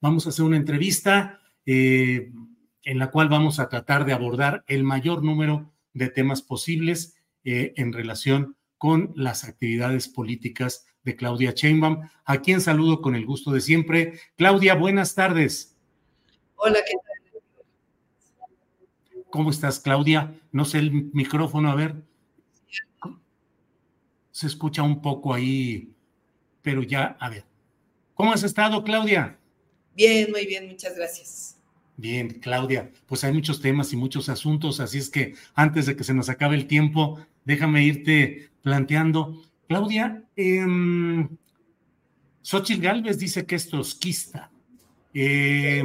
Vamos 0.00 0.26
a 0.26 0.28
hacer 0.28 0.44
una 0.44 0.56
entrevista 0.56 1.40
eh, 1.66 2.30
en 2.84 2.98
la 2.98 3.10
cual 3.10 3.28
vamos 3.28 3.58
a 3.58 3.68
tratar 3.68 4.04
de 4.04 4.12
abordar 4.12 4.62
el 4.68 4.84
mayor 4.84 5.24
número 5.24 5.72
de 5.92 6.08
temas 6.08 6.40
posibles 6.40 7.16
eh, 7.44 7.72
en 7.76 7.92
relación 7.92 8.56
con 8.76 9.12
las 9.16 9.42
actividades 9.42 10.08
políticas 10.08 10.86
de 11.02 11.16
Claudia 11.16 11.50
Sheinbaum, 11.50 12.08
a 12.24 12.38
quien 12.38 12.60
saludo 12.60 13.02
con 13.02 13.16
el 13.16 13.26
gusto 13.26 13.50
de 13.50 13.60
siempre. 13.60 14.20
Claudia, 14.36 14.76
buenas 14.76 15.16
tardes. 15.16 15.76
Hola, 16.54 16.78
¿qué 16.86 16.92
tal? 16.92 17.02
¿Cómo 19.30 19.50
estás, 19.50 19.80
Claudia? 19.80 20.32
No 20.52 20.64
sé 20.64 20.78
el 20.78 21.10
micrófono, 21.12 21.70
a 21.70 21.74
ver. 21.74 21.96
Se 24.30 24.46
escucha 24.46 24.84
un 24.84 25.02
poco 25.02 25.34
ahí, 25.34 25.92
pero 26.62 26.84
ya, 26.84 27.16
a 27.18 27.30
ver. 27.30 27.44
¿Cómo 28.14 28.32
has 28.32 28.44
estado, 28.44 28.84
Claudia? 28.84 29.38
Bien, 29.98 30.30
muy 30.30 30.46
bien, 30.46 30.68
muchas 30.68 30.94
gracias. 30.94 31.56
Bien, 31.96 32.38
Claudia, 32.40 32.92
pues 33.06 33.24
hay 33.24 33.32
muchos 33.32 33.60
temas 33.60 33.92
y 33.92 33.96
muchos 33.96 34.28
asuntos, 34.28 34.78
así 34.78 34.98
es 34.98 35.10
que 35.10 35.34
antes 35.56 35.86
de 35.86 35.96
que 35.96 36.04
se 36.04 36.14
nos 36.14 36.28
acabe 36.28 36.54
el 36.54 36.68
tiempo, 36.68 37.18
déjame 37.44 37.84
irte 37.84 38.48
planteando. 38.62 39.42
Claudia, 39.66 40.22
eh, 40.36 40.64
Xochitl 42.42 42.80
Galvez 42.80 43.18
dice 43.18 43.44
que 43.44 43.56
es 43.56 43.68
trotskista. 43.68 44.52
Eh, 45.12 45.82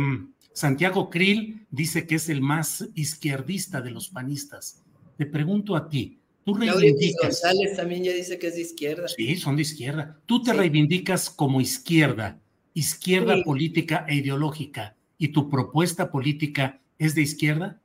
Santiago 0.53 1.09
Krill 1.09 1.66
dice 1.72 2.05
que 2.05 2.14
es 2.16 2.30
el 2.30 2.42
más 2.42 2.88
izquierdista 2.94 3.81
de 3.81 3.89
los 3.89 4.09
panistas. 4.09 4.83
Te 5.17 5.25
pregunto 5.25 5.75
a 5.75 5.89
ti, 5.89 6.20
¿tú 6.45 6.53
reivindicas? 6.53 7.42
González 7.42 7.75
también 7.75 8.03
ya 8.03 8.14
dice 8.14 8.38
que 8.38 8.50
es 8.50 8.53
de 8.53 8.61
izquierda. 8.61 9.08
Sí, 9.08 9.38
son 9.38 9.55
de 9.55 9.64
izquierda. 9.64 10.22
¿Tú 10.27 10.44
te 10.44 10.52
sí. 10.52 10.58
reivindicas 10.58 11.31
como 11.31 11.59
izquierda, 11.59 12.39
izquierda 12.74 13.36
sí. 13.36 13.44
política 13.44 14.06
e 14.08 14.16
ideológica, 14.16 14.96
y 15.18 15.30
tu 15.30 15.50
propuesta 15.50 16.12
política 16.12 16.82
es 16.98 17.16
de 17.16 17.22
izquierda? 17.22 17.82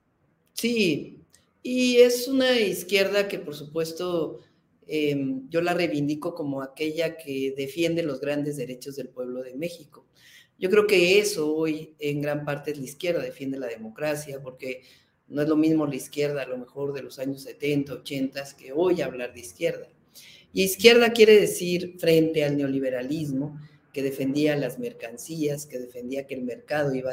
Sí, 0.55 1.19
y 1.62 1.97
es 1.97 2.28
una 2.28 2.58
izquierda 2.58 3.28
que 3.28 3.39
por 3.39 3.55
supuesto 3.55 4.41
eh, 4.86 5.16
yo 5.50 5.60
la 5.60 5.75
reivindico 5.75 6.34
como 6.34 6.62
aquella 6.62 7.16
que 7.16 7.54
defiende 7.56 8.03
los 8.03 8.21
grandes 8.21 8.56
derechos 8.56 8.97
del 8.97 9.09
pueblo 9.09 9.43
de 9.43 9.54
México. 9.54 10.06
Yo 10.59 10.71
creo 10.71 10.87
que 10.87 11.19
eso 11.21 11.54
hoy 11.54 11.94
en 11.98 12.21
gran 12.21 12.44
parte 12.44 12.72
es 12.72 12.78
la 12.78 12.84
izquierda, 12.84 13.22
defiende 13.22 13.59
la 13.59 13.69
democracia, 13.69 14.43
porque 14.43 14.82
no 15.28 15.43
es 15.43 15.48
lo 15.48 15.56
mismo 15.56 15.87
la 15.87 15.94
izquierda 15.94 16.43
a 16.43 16.48
lo 16.48 16.59
mejor 16.59 16.93
de 16.93 17.03
los 17.03 17.19
años 17.19 17.43
70, 17.43 17.93
80 17.93 18.44
que 18.56 18.72
hoy 18.72 19.03
hablar 19.03 19.34
de 19.34 19.41
izquierda. 19.41 19.88
Y 20.53 20.65
izquierda 20.65 21.12
quiere 21.12 21.38
decir 21.38 21.97
frente 21.98 22.44
al 22.44 22.56
neoliberalismo, 22.56 23.60
que 23.98 24.03
defendía 24.04 24.54
las 24.54 24.78
mercancías, 24.78 25.66
que 25.66 25.81
defendía 25.81 26.28
que 26.28 26.36
el 26.36 26.42
mercado 26.42 26.94
iba 26.94 27.10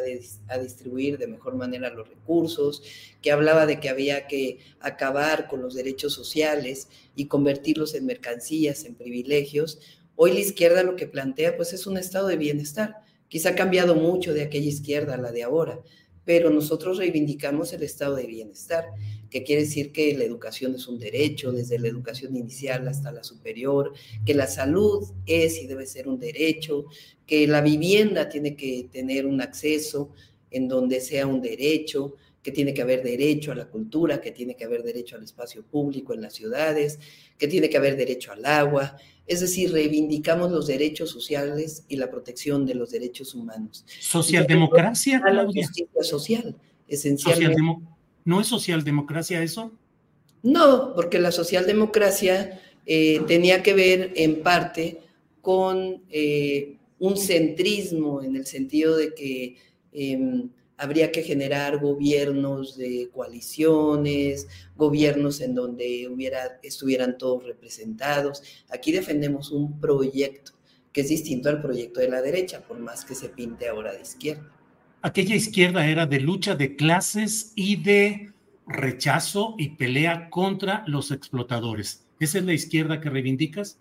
a 0.47 0.57
distribuir 0.59 1.18
de 1.18 1.25
mejor 1.25 1.56
manera 1.56 1.90
los 1.90 2.07
recursos, 2.07 2.84
que 3.23 3.31
hablaba 3.31 3.66
de 3.66 3.79
que 3.79 3.90
había 3.90 4.28
que 4.28 4.59
acabar 4.79 5.47
con 5.47 5.63
los 5.63 5.73
derechos 5.73 6.13
sociales 6.13 6.88
y 7.16 7.25
convertirlos 7.25 7.96
en 7.96 8.06
mercancías, 8.06 8.85
en 8.85 8.94
privilegios. 8.94 9.79
Hoy 10.16 10.34
la 10.34 10.41
izquierda 10.41 10.84
lo 10.84 10.96
que 10.96 11.07
plantea 11.07 11.57
pues 11.57 11.73
es 11.73 11.88
un 11.88 11.97
estado 11.97 12.28
de 12.28 12.38
bienestar. 12.38 12.97
Quizá 13.29 13.50
ha 13.50 13.56
cambiado 13.56 13.96
mucho 13.96 14.35
de 14.35 14.44
aquella 14.44 14.69
izquierda 14.69 15.16
a 15.16 15.17
la 15.17 15.31
de 15.31 15.41
ahora, 15.41 15.79
pero 16.25 16.50
nosotros 16.50 16.97
reivindicamos 16.97 17.72
el 17.74 17.84
estado 17.84 18.16
de 18.16 18.25
bienestar, 18.25 18.86
que 19.30 19.44
quiere 19.44 19.63
decir 19.63 19.91
que 19.91 20.18
la 20.18 20.24
educación 20.24 20.75
es 20.75 20.88
un 20.88 21.00
derecho, 21.00 21.52
desde 21.52 21.80
la 21.80 21.88
educación 21.88 22.36
inicial 22.36 22.88
hasta 22.88 23.12
la 23.12 23.24
superior, 23.24 23.94
que 24.25 24.34
la 24.34 24.47
salud 24.47 25.06
es 25.25 25.62
y 25.62 25.68
debe 25.68 25.85
ser 25.85 26.08
un 26.08 26.19
derecho, 26.19 26.85
que 27.28 27.47
la 27.47 27.62
vivienda 27.62 28.28
tiene 28.28 28.56
que 28.56 28.90
tener 28.91 29.25
un 29.25 29.41
acceso 29.41 30.12
en 30.52 30.68
donde 30.68 31.00
sea 31.02 31.28
un 31.28 31.41
derecho, 31.41 32.16
que 32.45 32.51
tiene 32.51 32.75
que 32.75 32.83
haber 32.83 33.01
derecho 33.01 33.51
a 33.51 33.56
la 33.56 33.66
cultura, 33.66 34.22
que 34.22 34.29
tiene 34.29 34.56
que 34.56 34.66
haber 34.66 34.83
derecho 34.83 35.16
al 35.16 35.23
espacio 35.23 35.63
público 35.63 36.13
en 36.13 36.22
las 36.22 36.35
ciudades, 36.35 37.00
que 37.39 37.47
tiene 37.47 37.72
que 37.72 37.78
haber 37.78 37.97
derecho 37.97 38.31
al 38.31 38.45
agua, 38.45 38.97
es 39.25 39.39
decir, 39.39 39.72
reivindicamos 39.72 40.51
los 40.51 40.67
derechos 40.67 41.09
sociales 41.09 41.85
y 41.88 41.95
la 41.95 42.11
protección 42.11 42.67
de 42.67 42.75
los 42.75 42.91
derechos 42.91 43.34
humanos. 43.34 43.84
¿Socialdemocracia, 44.00 45.19
La 45.25 45.44
justicia 45.44 45.88
social, 46.03 46.55
esencialmente. 46.88 47.59
¿No 48.25 48.39
es 48.39 48.45
socialdemocracia 48.45 49.41
eso? 49.41 49.72
No, 50.44 50.94
porque 50.94 51.17
la 51.17 51.31
socialdemocracia 51.31 52.61
eh, 52.85 53.22
tenía 53.25 53.63
que 53.63 53.73
ver 53.73 54.13
en 54.17 54.44
parte 54.44 55.01
con 55.41 56.03
eh, 56.11 56.78
un 57.00 57.17
centrismo 57.17 58.22
en 58.22 58.35
el 58.35 58.45
sentido 58.45 58.95
de 58.95 59.16
que 59.16 59.57
eh, 59.94 60.45
habría 60.78 61.12
que 61.12 61.24
generar 61.24 61.80
gobiernos 61.80 62.78
de 62.78 63.09
coaliciones, 63.13 64.47
gobiernos 64.75 65.41
en 65.41 65.56
donde 65.56 66.08
hubiera, 66.09 66.59
estuvieran 66.63 67.18
todos 67.18 67.46
representados. 67.46 68.44
Aquí 68.69 68.91
defendemos 68.91 69.52
un 69.52 69.80
proyecto 69.80 70.53
que 70.91 71.02
es 71.02 71.09
distinto 71.09 71.50
al 71.50 71.62
proyecto 71.62 72.00
de 72.00 72.09
la 72.09 72.22
derecha, 72.22 72.62
por 72.62 72.80
más 72.80 73.03
que 73.03 73.16
se 73.16 73.28
pinte 73.28 73.68
ahora 73.68 73.91
de 73.91 74.02
izquierda. 74.02 74.50
Aquella 75.02 75.35
izquierda 75.35 75.85
era 75.88 76.06
de 76.06 76.22
lucha 76.22 76.56
de 76.56 76.75
clases 76.75 77.52
y 77.53 77.75
de 77.84 78.31
rechazo 78.66 79.56
y 79.58 79.69
pelea 79.75 80.30
contra 80.30 80.84
los 80.88 81.12
explotadores. 81.12 82.06
¿Esa 82.19 82.40
es 82.40 82.46
la 82.46 82.53
izquierda 82.53 83.02
que 83.02 83.09
reivindicas? 83.09 83.78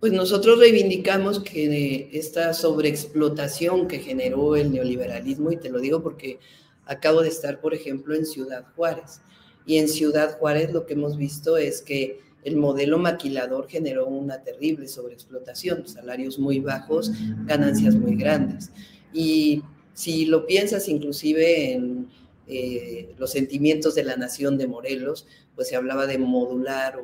Pues 0.00 0.12
nosotros 0.12 0.58
reivindicamos 0.58 1.40
que 1.40 2.10
esta 2.12 2.52
sobreexplotación 2.52 3.88
que 3.88 4.00
generó 4.00 4.54
el 4.54 4.70
neoliberalismo, 4.70 5.52
y 5.52 5.56
te 5.56 5.70
lo 5.70 5.80
digo 5.80 6.02
porque 6.02 6.38
acabo 6.84 7.22
de 7.22 7.28
estar, 7.28 7.60
por 7.60 7.72
ejemplo, 7.72 8.14
en 8.14 8.26
Ciudad 8.26 8.66
Juárez, 8.76 9.22
y 9.64 9.78
en 9.78 9.88
Ciudad 9.88 10.38
Juárez 10.38 10.72
lo 10.72 10.84
que 10.84 10.94
hemos 10.94 11.16
visto 11.16 11.56
es 11.56 11.80
que 11.80 12.20
el 12.44 12.56
modelo 12.56 12.98
maquilador 12.98 13.68
generó 13.68 14.06
una 14.06 14.42
terrible 14.42 14.86
sobreexplotación, 14.86 15.88
salarios 15.88 16.38
muy 16.38 16.60
bajos, 16.60 17.10
ganancias 17.44 17.96
muy 17.96 18.14
grandes. 18.14 18.70
Y 19.12 19.62
si 19.94 20.26
lo 20.26 20.46
piensas 20.46 20.88
inclusive 20.88 21.72
en 21.72 22.08
eh, 22.46 23.14
los 23.18 23.32
sentimientos 23.32 23.96
de 23.96 24.04
la 24.04 24.16
nación 24.16 24.58
de 24.58 24.68
Morelos, 24.68 25.26
pues 25.56 25.68
se 25.68 25.74
hablaba 25.74 26.06
de 26.06 26.18
modular 26.18 27.00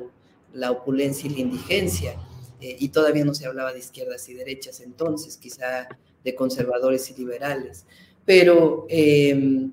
la 0.53 0.71
opulencia 0.71 1.29
y 1.29 1.33
la 1.33 1.39
indigencia 1.39 2.15
eh, 2.63 2.77
y 2.79 2.87
todavía 2.89 3.25
no 3.25 3.33
se 3.33 3.45
hablaba 3.45 3.73
de 3.73 3.79
izquierdas 3.79 4.29
y 4.29 4.33
derechas 4.33 4.79
entonces, 4.79 5.35
quizá 5.35 5.89
de 6.23 6.33
conservadores 6.33 7.09
y 7.09 7.15
liberales. 7.15 7.85
Pero 8.25 8.85
eh, 8.89 9.67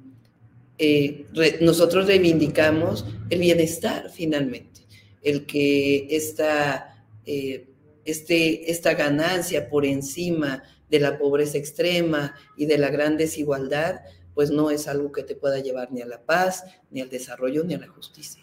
eh, 0.79 1.27
nosotros 1.61 2.07
reivindicamos 2.07 3.07
el 3.29 3.39
bienestar 3.39 4.11
finalmente, 4.11 4.81
el 5.23 5.47
que 5.47 6.09
esta, 6.11 7.05
eh, 7.27 7.69
este, 8.05 8.71
esta 8.71 8.95
ganancia 8.95 9.69
por 9.69 9.87
encima 9.87 10.65
de 10.89 10.99
la 10.99 11.19
pobreza 11.19 11.59
extrema 11.59 12.35
y 12.57 12.67
de 12.67 12.79
la 12.79 12.91
gran 12.91 13.17
desigualdad, 13.17 14.01
pues 14.35 14.51
no 14.51 14.71
es 14.71 14.89
algo 14.89 15.13
que 15.13 15.23
te 15.23 15.37
pueda 15.37 15.61
llevar 15.61 15.93
ni 15.93 16.01
a 16.01 16.07
la 16.07 16.23
paz, 16.23 16.65
ni 16.91 17.01
al 17.01 17.11
desarrollo, 17.11 17.63
ni 17.63 17.75
a 17.75 17.79
la 17.79 17.89
justicia. 17.89 18.43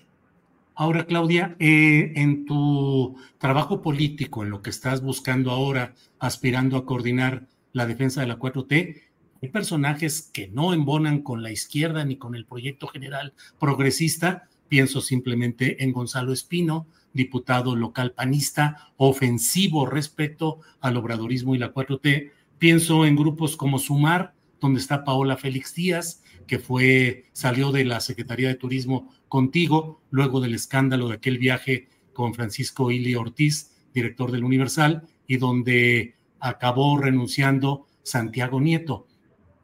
Ahora, 0.80 1.08
Claudia, 1.08 1.56
eh, 1.58 2.14
en 2.18 2.46
tu 2.46 3.18
trabajo 3.40 3.82
político, 3.82 4.44
en 4.44 4.52
lo 4.52 4.62
que 4.62 4.70
estás 4.70 5.02
buscando 5.02 5.50
ahora, 5.50 5.96
aspirando 6.20 6.78
a 6.78 6.86
coordinar 6.86 7.48
la 7.74 7.88
defensa 7.88 8.22
de 8.22 8.28
la 8.28 8.38
4T, 8.38 9.02
hay 9.42 9.50
personajes 9.50 10.30
que 10.32 10.50
no 10.50 10.76
embonan 10.76 11.24
con 11.24 11.42
la 11.42 11.52
izquierda 11.52 12.06
ni 12.06 12.18
con 12.18 12.36
el 12.36 12.46
proyecto 12.46 12.86
general 12.86 13.34
progresista. 13.60 14.50
Pienso 14.68 15.02
simplemente 15.02 15.84
en 15.84 15.94
Gonzalo 15.94 16.32
Espino, 16.32 16.86
diputado 17.12 17.76
local 17.76 18.12
panista, 18.12 18.92
ofensivo 18.98 19.88
respecto 19.88 20.60
al 20.80 20.96
obradorismo 20.98 21.56
y 21.56 21.58
la 21.58 21.74
4T. 21.74 22.30
Pienso 22.60 23.04
en 23.08 23.16
grupos 23.16 23.58
como 23.58 23.80
Sumar, 23.80 24.36
donde 24.60 24.80
está 24.80 25.04
Paola 25.04 25.38
Félix 25.38 25.74
Díaz, 25.74 26.22
que 26.48 26.60
fue, 26.60 27.26
salió 27.34 27.72
de 27.72 27.86
la 27.86 28.00
Secretaría 28.00 28.48
de 28.48 28.56
Turismo 28.56 29.14
contigo, 29.28 30.02
luego 30.10 30.40
del 30.40 30.56
escándalo 30.56 31.10
de 31.10 31.16
aquel 31.16 31.38
viaje 31.38 31.90
con 32.14 32.34
Francisco 32.34 32.90
Ili 32.90 33.14
Ortiz, 33.16 33.76
director 33.94 34.32
del 34.32 34.44
Universal, 34.44 35.04
y 35.28 35.38
donde 35.38 36.16
acabó 36.40 36.98
renunciando 36.98 37.86
Santiago 38.02 38.62
Nieto. 38.62 39.08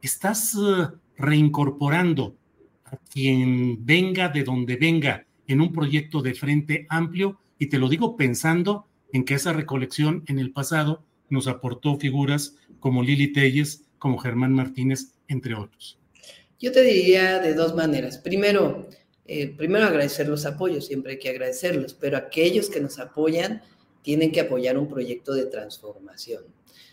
Estás 0.02 0.54
eh, 0.54 0.88
reincorporando 1.16 2.36
a 2.84 2.96
quien 2.96 3.84
venga 3.84 4.28
de 4.28 4.44
donde 4.44 4.76
venga 4.76 5.26
en 5.46 5.60
un 5.60 5.72
proyecto 5.72 6.22
de 6.22 6.34
frente 6.34 6.86
amplio, 6.90 7.38
y 7.58 7.66
te 7.66 7.78
lo 7.78 7.88
digo 7.88 8.16
pensando 8.16 8.86
en 9.12 9.24
que 9.24 9.34
esa 9.34 9.52
recolección 9.52 10.24
en 10.26 10.38
el 10.38 10.52
pasado 10.52 11.04
nos 11.30 11.46
aportó 11.46 11.96
figuras 11.96 12.56
como 12.80 13.02
Lili 13.02 13.32
Telles, 13.32 13.86
como 13.98 14.18
Germán 14.18 14.52
Martínez, 14.52 15.14
entre 15.28 15.54
otros. 15.54 15.98
Yo 16.64 16.72
te 16.72 16.80
diría 16.80 17.40
de 17.40 17.52
dos 17.52 17.74
maneras. 17.74 18.16
Primero, 18.16 18.88
eh, 19.26 19.48
primero 19.54 19.84
agradecer 19.84 20.26
los 20.26 20.46
apoyos, 20.46 20.86
siempre 20.86 21.12
hay 21.12 21.18
que 21.18 21.28
agradecerlos, 21.28 21.92
pero 21.92 22.16
aquellos 22.16 22.70
que 22.70 22.80
nos 22.80 22.98
apoyan 22.98 23.60
tienen 24.00 24.32
que 24.32 24.40
apoyar 24.40 24.78
un 24.78 24.88
proyecto 24.88 25.34
de 25.34 25.44
transformación. 25.44 26.42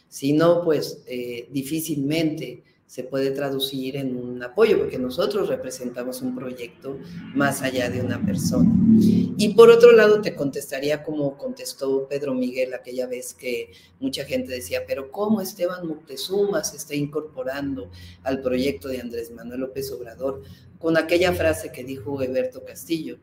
Si 0.09 0.33
no, 0.33 0.61
pues 0.61 1.03
eh, 1.07 1.47
difícilmente 1.51 2.65
se 2.91 3.05
puede 3.05 3.31
traducir 3.31 3.95
en 3.95 4.17
un 4.17 4.43
apoyo, 4.43 4.77
porque 4.77 4.99
nosotros 4.99 5.47
representamos 5.47 6.21
un 6.21 6.35
proyecto 6.35 6.99
más 7.33 7.61
allá 7.61 7.89
de 7.89 8.01
una 8.01 8.21
persona. 8.25 8.69
Y 9.37 9.53
por 9.53 9.69
otro 9.69 9.93
lado, 9.93 10.19
te 10.19 10.35
contestaría 10.35 11.01
como 11.01 11.37
contestó 11.37 12.05
Pedro 12.09 12.33
Miguel 12.33 12.73
aquella 12.73 13.07
vez 13.07 13.33
que 13.33 13.71
mucha 14.01 14.25
gente 14.25 14.51
decía, 14.51 14.81
pero 14.85 15.09
¿cómo 15.09 15.39
Esteban 15.39 15.87
Moctezuma 15.87 16.65
se 16.65 16.75
está 16.75 16.93
incorporando 16.93 17.89
al 18.23 18.41
proyecto 18.41 18.89
de 18.89 18.99
Andrés 18.99 19.31
Manuel 19.31 19.61
López 19.61 19.89
Obrador? 19.93 20.41
Con 20.77 20.97
aquella 20.97 21.31
frase 21.31 21.71
que 21.71 21.85
dijo 21.85 22.21
Eberto 22.21 22.65
Castillo, 22.65 23.19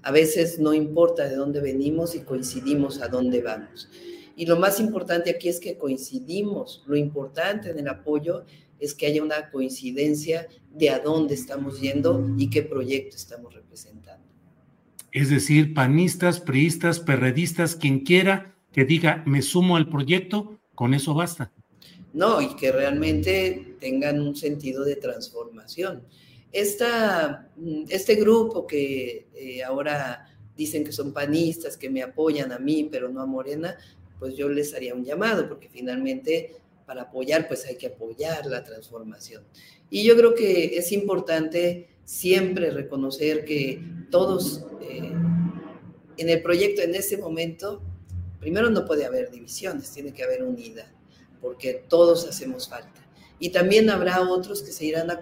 a 0.00 0.12
veces 0.12 0.58
no 0.58 0.72
importa 0.72 1.28
de 1.28 1.36
dónde 1.36 1.60
venimos 1.60 2.14
y 2.14 2.20
coincidimos 2.20 3.02
a 3.02 3.08
dónde 3.08 3.42
vamos. 3.42 3.86
Y 4.34 4.46
lo 4.46 4.58
más 4.58 4.80
importante 4.80 5.28
aquí 5.28 5.50
es 5.50 5.60
que 5.60 5.76
coincidimos. 5.76 6.82
Lo 6.86 6.96
importante 6.96 7.68
en 7.68 7.80
el 7.80 7.88
apoyo 7.88 8.46
es 8.80 8.94
que 8.94 9.06
haya 9.06 9.22
una 9.22 9.50
coincidencia 9.50 10.48
de 10.72 10.90
a 10.90 10.98
dónde 10.98 11.34
estamos 11.34 11.80
yendo 11.80 12.34
y 12.38 12.48
qué 12.50 12.62
proyecto 12.62 13.16
estamos 13.16 13.54
representando. 13.54 14.24
Es 15.12 15.28
decir, 15.28 15.74
panistas, 15.74 16.40
priistas, 16.40 17.00
perredistas, 17.00 17.76
quien 17.76 18.00
quiera 18.00 18.56
que 18.72 18.84
diga 18.84 19.22
me 19.26 19.42
sumo 19.42 19.76
al 19.76 19.88
proyecto, 19.88 20.60
con 20.74 20.94
eso 20.94 21.14
basta. 21.14 21.52
No, 22.12 22.40
y 22.40 22.54
que 22.56 22.72
realmente 22.72 23.76
tengan 23.80 24.20
un 24.20 24.34
sentido 24.36 24.84
de 24.84 24.96
transformación. 24.96 26.02
Esta, 26.52 27.48
este 27.88 28.16
grupo 28.16 28.66
que 28.66 29.28
eh, 29.34 29.62
ahora 29.62 30.26
dicen 30.56 30.84
que 30.84 30.92
son 30.92 31.12
panistas, 31.12 31.76
que 31.76 31.88
me 31.88 32.02
apoyan 32.02 32.52
a 32.52 32.58
mí, 32.58 32.88
pero 32.90 33.08
no 33.08 33.20
a 33.20 33.26
Morena, 33.26 33.76
pues 34.18 34.36
yo 34.36 34.48
les 34.48 34.74
haría 34.74 34.94
un 34.94 35.04
llamado, 35.04 35.48
porque 35.48 35.68
finalmente 35.68 36.56
para 36.90 37.02
apoyar, 37.02 37.46
pues 37.46 37.64
hay 37.66 37.76
que 37.76 37.86
apoyar 37.86 38.46
la 38.46 38.64
transformación. 38.64 39.44
Y 39.90 40.02
yo 40.02 40.16
creo 40.16 40.34
que 40.34 40.76
es 40.76 40.90
importante 40.90 41.86
siempre 42.04 42.72
reconocer 42.72 43.44
que 43.44 43.80
todos 44.10 44.64
eh, 44.80 45.12
en 46.16 46.28
el 46.28 46.42
proyecto 46.42 46.82
en 46.82 46.96
ese 46.96 47.16
momento, 47.16 47.80
primero 48.40 48.70
no 48.70 48.84
puede 48.84 49.04
haber 49.04 49.30
divisiones, 49.30 49.92
tiene 49.92 50.12
que 50.12 50.24
haber 50.24 50.42
unidad, 50.42 50.90
porque 51.40 51.84
todos 51.86 52.26
hacemos 52.26 52.68
falta. 52.68 53.08
Y 53.38 53.50
también 53.50 53.88
habrá 53.88 54.28
otros 54.28 54.60
que 54.60 54.72
se 54.72 54.86
irán 54.86 55.12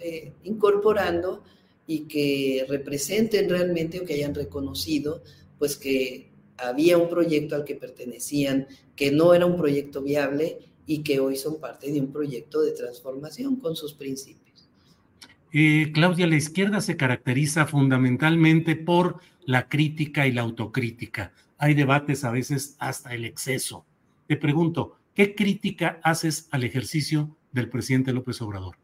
eh, 0.00 0.34
incorporando 0.44 1.44
y 1.86 2.00
que 2.00 2.66
representen 2.68 3.48
realmente 3.48 4.00
o 4.00 4.04
que 4.04 4.12
hayan 4.12 4.34
reconocido 4.34 5.22
pues 5.58 5.78
que 5.78 6.30
había 6.58 6.98
un 6.98 7.08
proyecto 7.08 7.54
al 7.54 7.64
que 7.64 7.74
pertenecían, 7.74 8.66
que 8.94 9.10
no 9.10 9.32
era 9.32 9.46
un 9.46 9.56
proyecto 9.56 10.02
viable 10.02 10.75
y 10.86 11.02
que 11.02 11.20
hoy 11.20 11.36
son 11.36 11.60
parte 11.60 11.90
de 11.90 12.00
un 12.00 12.12
proyecto 12.12 12.62
de 12.62 12.72
transformación 12.72 13.56
con 13.56 13.76
sus 13.76 13.92
principios. 13.92 14.68
Eh, 15.52 15.90
Claudia, 15.92 16.26
la 16.26 16.36
izquierda 16.36 16.80
se 16.80 16.96
caracteriza 16.96 17.66
fundamentalmente 17.66 18.76
por 18.76 19.20
la 19.44 19.68
crítica 19.68 20.26
y 20.26 20.32
la 20.32 20.42
autocrítica. 20.42 21.32
Hay 21.58 21.74
debates 21.74 22.24
a 22.24 22.30
veces 22.30 22.76
hasta 22.78 23.14
el 23.14 23.24
exceso. 23.24 23.86
Te 24.26 24.36
pregunto, 24.36 24.96
¿qué 25.14 25.34
crítica 25.34 26.00
haces 26.02 26.48
al 26.50 26.64
ejercicio 26.64 27.36
del 27.52 27.70
presidente 27.70 28.12
López 28.12 28.40
Obrador? 28.42 28.76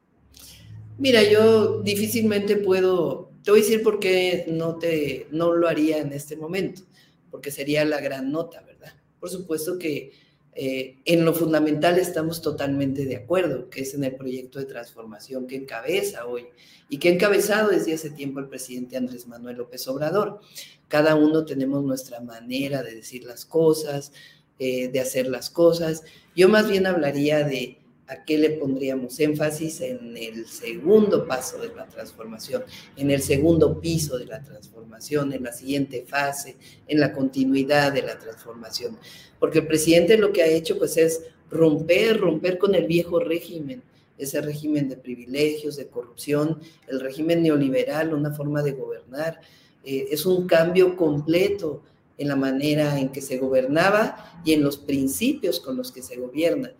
Mira, 0.98 1.22
yo 1.28 1.82
difícilmente 1.82 2.56
puedo, 2.56 3.32
te 3.42 3.50
voy 3.50 3.60
a 3.60 3.62
decir 3.62 3.82
por 3.82 3.98
qué 3.98 4.46
no, 4.48 4.76
te, 4.76 5.26
no 5.30 5.52
lo 5.52 5.68
haría 5.68 5.98
en 5.98 6.12
este 6.12 6.36
momento, 6.36 6.82
porque 7.30 7.50
sería 7.50 7.84
la 7.84 8.00
gran 8.00 8.30
nota, 8.30 8.62
¿verdad? 8.62 8.92
Por 9.18 9.30
supuesto 9.30 9.78
que 9.78 10.12
eh, 10.54 10.98
en 11.06 11.24
lo 11.24 11.32
fundamental 11.32 11.98
estamos 11.98 12.42
totalmente 12.42 13.06
de 13.06 13.16
acuerdo, 13.16 13.70
que 13.70 13.80
es 13.82 13.94
en 13.94 14.04
el 14.04 14.14
proyecto 14.16 14.58
de 14.58 14.66
transformación 14.66 15.46
que 15.46 15.56
encabeza 15.56 16.26
hoy 16.26 16.46
y 16.90 16.98
que 16.98 17.08
ha 17.08 17.12
encabezado 17.12 17.70
desde 17.70 17.94
hace 17.94 18.10
tiempo 18.10 18.38
el 18.38 18.48
presidente 18.48 18.98
Andrés 18.98 19.26
Manuel 19.26 19.56
López 19.56 19.88
Obrador. 19.88 20.40
Cada 20.88 21.14
uno 21.14 21.46
tenemos 21.46 21.82
nuestra 21.82 22.20
manera 22.20 22.82
de 22.82 22.96
decir 22.96 23.24
las 23.24 23.46
cosas, 23.46 24.12
eh, 24.58 24.88
de 24.88 25.00
hacer 25.00 25.26
las 25.26 25.48
cosas. 25.48 26.04
Yo 26.36 26.50
más 26.50 26.68
bien 26.68 26.86
hablaría 26.86 27.44
de 27.44 27.78
¿A 28.12 28.24
qué 28.24 28.36
le 28.36 28.50
pondríamos 28.50 29.18
énfasis? 29.20 29.80
En 29.80 30.14
el 30.18 30.46
segundo 30.46 31.26
paso 31.26 31.58
de 31.58 31.74
la 31.74 31.86
transformación, 31.86 32.62
en 32.94 33.10
el 33.10 33.22
segundo 33.22 33.80
piso 33.80 34.18
de 34.18 34.26
la 34.26 34.42
transformación, 34.42 35.32
en 35.32 35.44
la 35.44 35.52
siguiente 35.52 36.04
fase, 36.06 36.56
en 36.86 37.00
la 37.00 37.14
continuidad 37.14 37.90
de 37.90 38.02
la 38.02 38.18
transformación. 38.18 38.98
Porque 39.38 39.60
el 39.60 39.66
presidente 39.66 40.18
lo 40.18 40.30
que 40.30 40.42
ha 40.42 40.46
hecho 40.46 40.76
pues 40.76 40.98
es 40.98 41.22
romper, 41.50 42.20
romper 42.20 42.58
con 42.58 42.74
el 42.74 42.86
viejo 42.86 43.18
régimen, 43.18 43.82
ese 44.18 44.42
régimen 44.42 44.90
de 44.90 44.96
privilegios, 44.96 45.76
de 45.76 45.86
corrupción, 45.86 46.60
el 46.88 47.00
régimen 47.00 47.42
neoliberal, 47.42 48.12
una 48.12 48.34
forma 48.34 48.62
de 48.62 48.72
gobernar. 48.72 49.40
Eh, 49.84 50.08
es 50.10 50.26
un 50.26 50.46
cambio 50.46 50.96
completo 50.96 51.82
en 52.18 52.28
la 52.28 52.36
manera 52.36 53.00
en 53.00 53.08
que 53.08 53.22
se 53.22 53.38
gobernaba 53.38 54.42
y 54.44 54.52
en 54.52 54.62
los 54.62 54.76
principios 54.76 55.60
con 55.60 55.78
los 55.78 55.90
que 55.90 56.02
se 56.02 56.16
gobierna. 56.16 56.74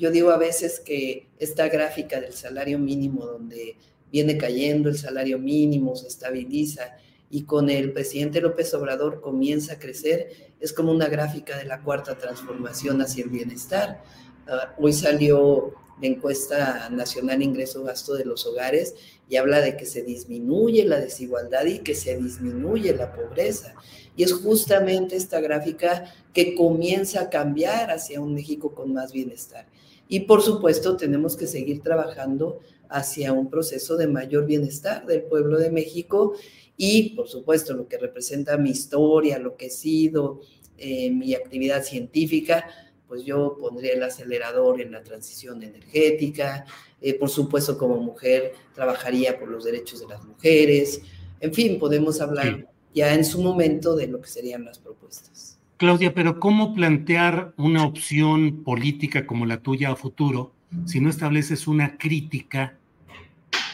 Yo 0.00 0.10
digo 0.10 0.30
a 0.30 0.38
veces 0.38 0.80
que 0.80 1.28
esta 1.38 1.68
gráfica 1.68 2.22
del 2.22 2.32
salario 2.32 2.78
mínimo, 2.78 3.26
donde 3.26 3.76
viene 4.10 4.38
cayendo 4.38 4.88
el 4.88 4.96
salario 4.96 5.38
mínimo, 5.38 5.94
se 5.94 6.08
estabiliza 6.08 6.96
y 7.28 7.42
con 7.42 7.68
el 7.68 7.92
presidente 7.92 8.40
López 8.40 8.72
Obrador 8.72 9.20
comienza 9.20 9.74
a 9.74 9.78
crecer, 9.78 10.54
es 10.58 10.72
como 10.72 10.90
una 10.90 11.08
gráfica 11.08 11.58
de 11.58 11.66
la 11.66 11.82
cuarta 11.82 12.16
transformación 12.16 13.02
hacia 13.02 13.24
el 13.24 13.28
bienestar. 13.28 14.02
Ah, 14.48 14.74
hoy 14.78 14.94
salió 14.94 15.74
la 16.00 16.06
encuesta 16.06 16.88
nacional 16.88 17.42
ingreso-gasto 17.42 18.14
de 18.14 18.24
los 18.24 18.46
hogares 18.46 18.94
y 19.28 19.36
habla 19.36 19.60
de 19.60 19.76
que 19.76 19.84
se 19.84 20.00
disminuye 20.00 20.82
la 20.86 20.98
desigualdad 20.98 21.66
y 21.66 21.80
que 21.80 21.94
se 21.94 22.16
disminuye 22.16 22.96
la 22.96 23.12
pobreza. 23.12 23.74
Y 24.16 24.22
es 24.22 24.32
justamente 24.32 25.16
esta 25.16 25.42
gráfica 25.42 26.10
que 26.32 26.54
comienza 26.54 27.20
a 27.20 27.28
cambiar 27.28 27.90
hacia 27.90 28.18
un 28.22 28.32
México 28.32 28.74
con 28.74 28.94
más 28.94 29.12
bienestar. 29.12 29.66
Y 30.10 30.20
por 30.20 30.42
supuesto 30.42 30.96
tenemos 30.96 31.36
que 31.36 31.46
seguir 31.46 31.82
trabajando 31.82 32.58
hacia 32.88 33.32
un 33.32 33.48
proceso 33.48 33.96
de 33.96 34.08
mayor 34.08 34.44
bienestar 34.44 35.06
del 35.06 35.22
pueblo 35.22 35.56
de 35.56 35.70
México. 35.70 36.34
Y 36.76 37.14
por 37.14 37.28
supuesto 37.28 37.74
lo 37.74 37.86
que 37.86 37.96
representa 37.96 38.58
mi 38.58 38.70
historia, 38.70 39.38
lo 39.38 39.56
que 39.56 39.66
he 39.66 39.70
sido, 39.70 40.40
eh, 40.76 41.12
mi 41.12 41.32
actividad 41.34 41.84
científica, 41.84 42.66
pues 43.06 43.24
yo 43.24 43.56
pondría 43.58 43.92
el 43.92 44.02
acelerador 44.02 44.80
en 44.80 44.90
la 44.90 45.04
transición 45.04 45.62
energética, 45.62 46.64
eh, 47.00 47.14
por 47.14 47.30
supuesto 47.30 47.78
como 47.78 47.96
mujer 47.96 48.52
trabajaría 48.74 49.38
por 49.38 49.48
los 49.48 49.64
derechos 49.64 50.00
de 50.00 50.08
las 50.08 50.24
mujeres, 50.24 51.02
en 51.40 51.54
fin, 51.54 51.78
podemos 51.78 52.20
hablar 52.20 52.68
ya 52.92 53.14
en 53.14 53.24
su 53.24 53.40
momento 53.40 53.94
de 53.94 54.08
lo 54.08 54.20
que 54.20 54.28
serían 54.28 54.64
las 54.64 54.80
propuestas. 54.80 55.59
Claudia, 55.80 56.12
pero 56.12 56.38
¿cómo 56.38 56.74
plantear 56.74 57.54
una 57.56 57.86
opción 57.86 58.64
política 58.64 59.26
como 59.26 59.46
la 59.46 59.62
tuya 59.62 59.90
a 59.90 59.96
futuro 59.96 60.52
si 60.84 61.00
no 61.00 61.08
estableces 61.08 61.66
una 61.66 61.96
crítica 61.96 62.76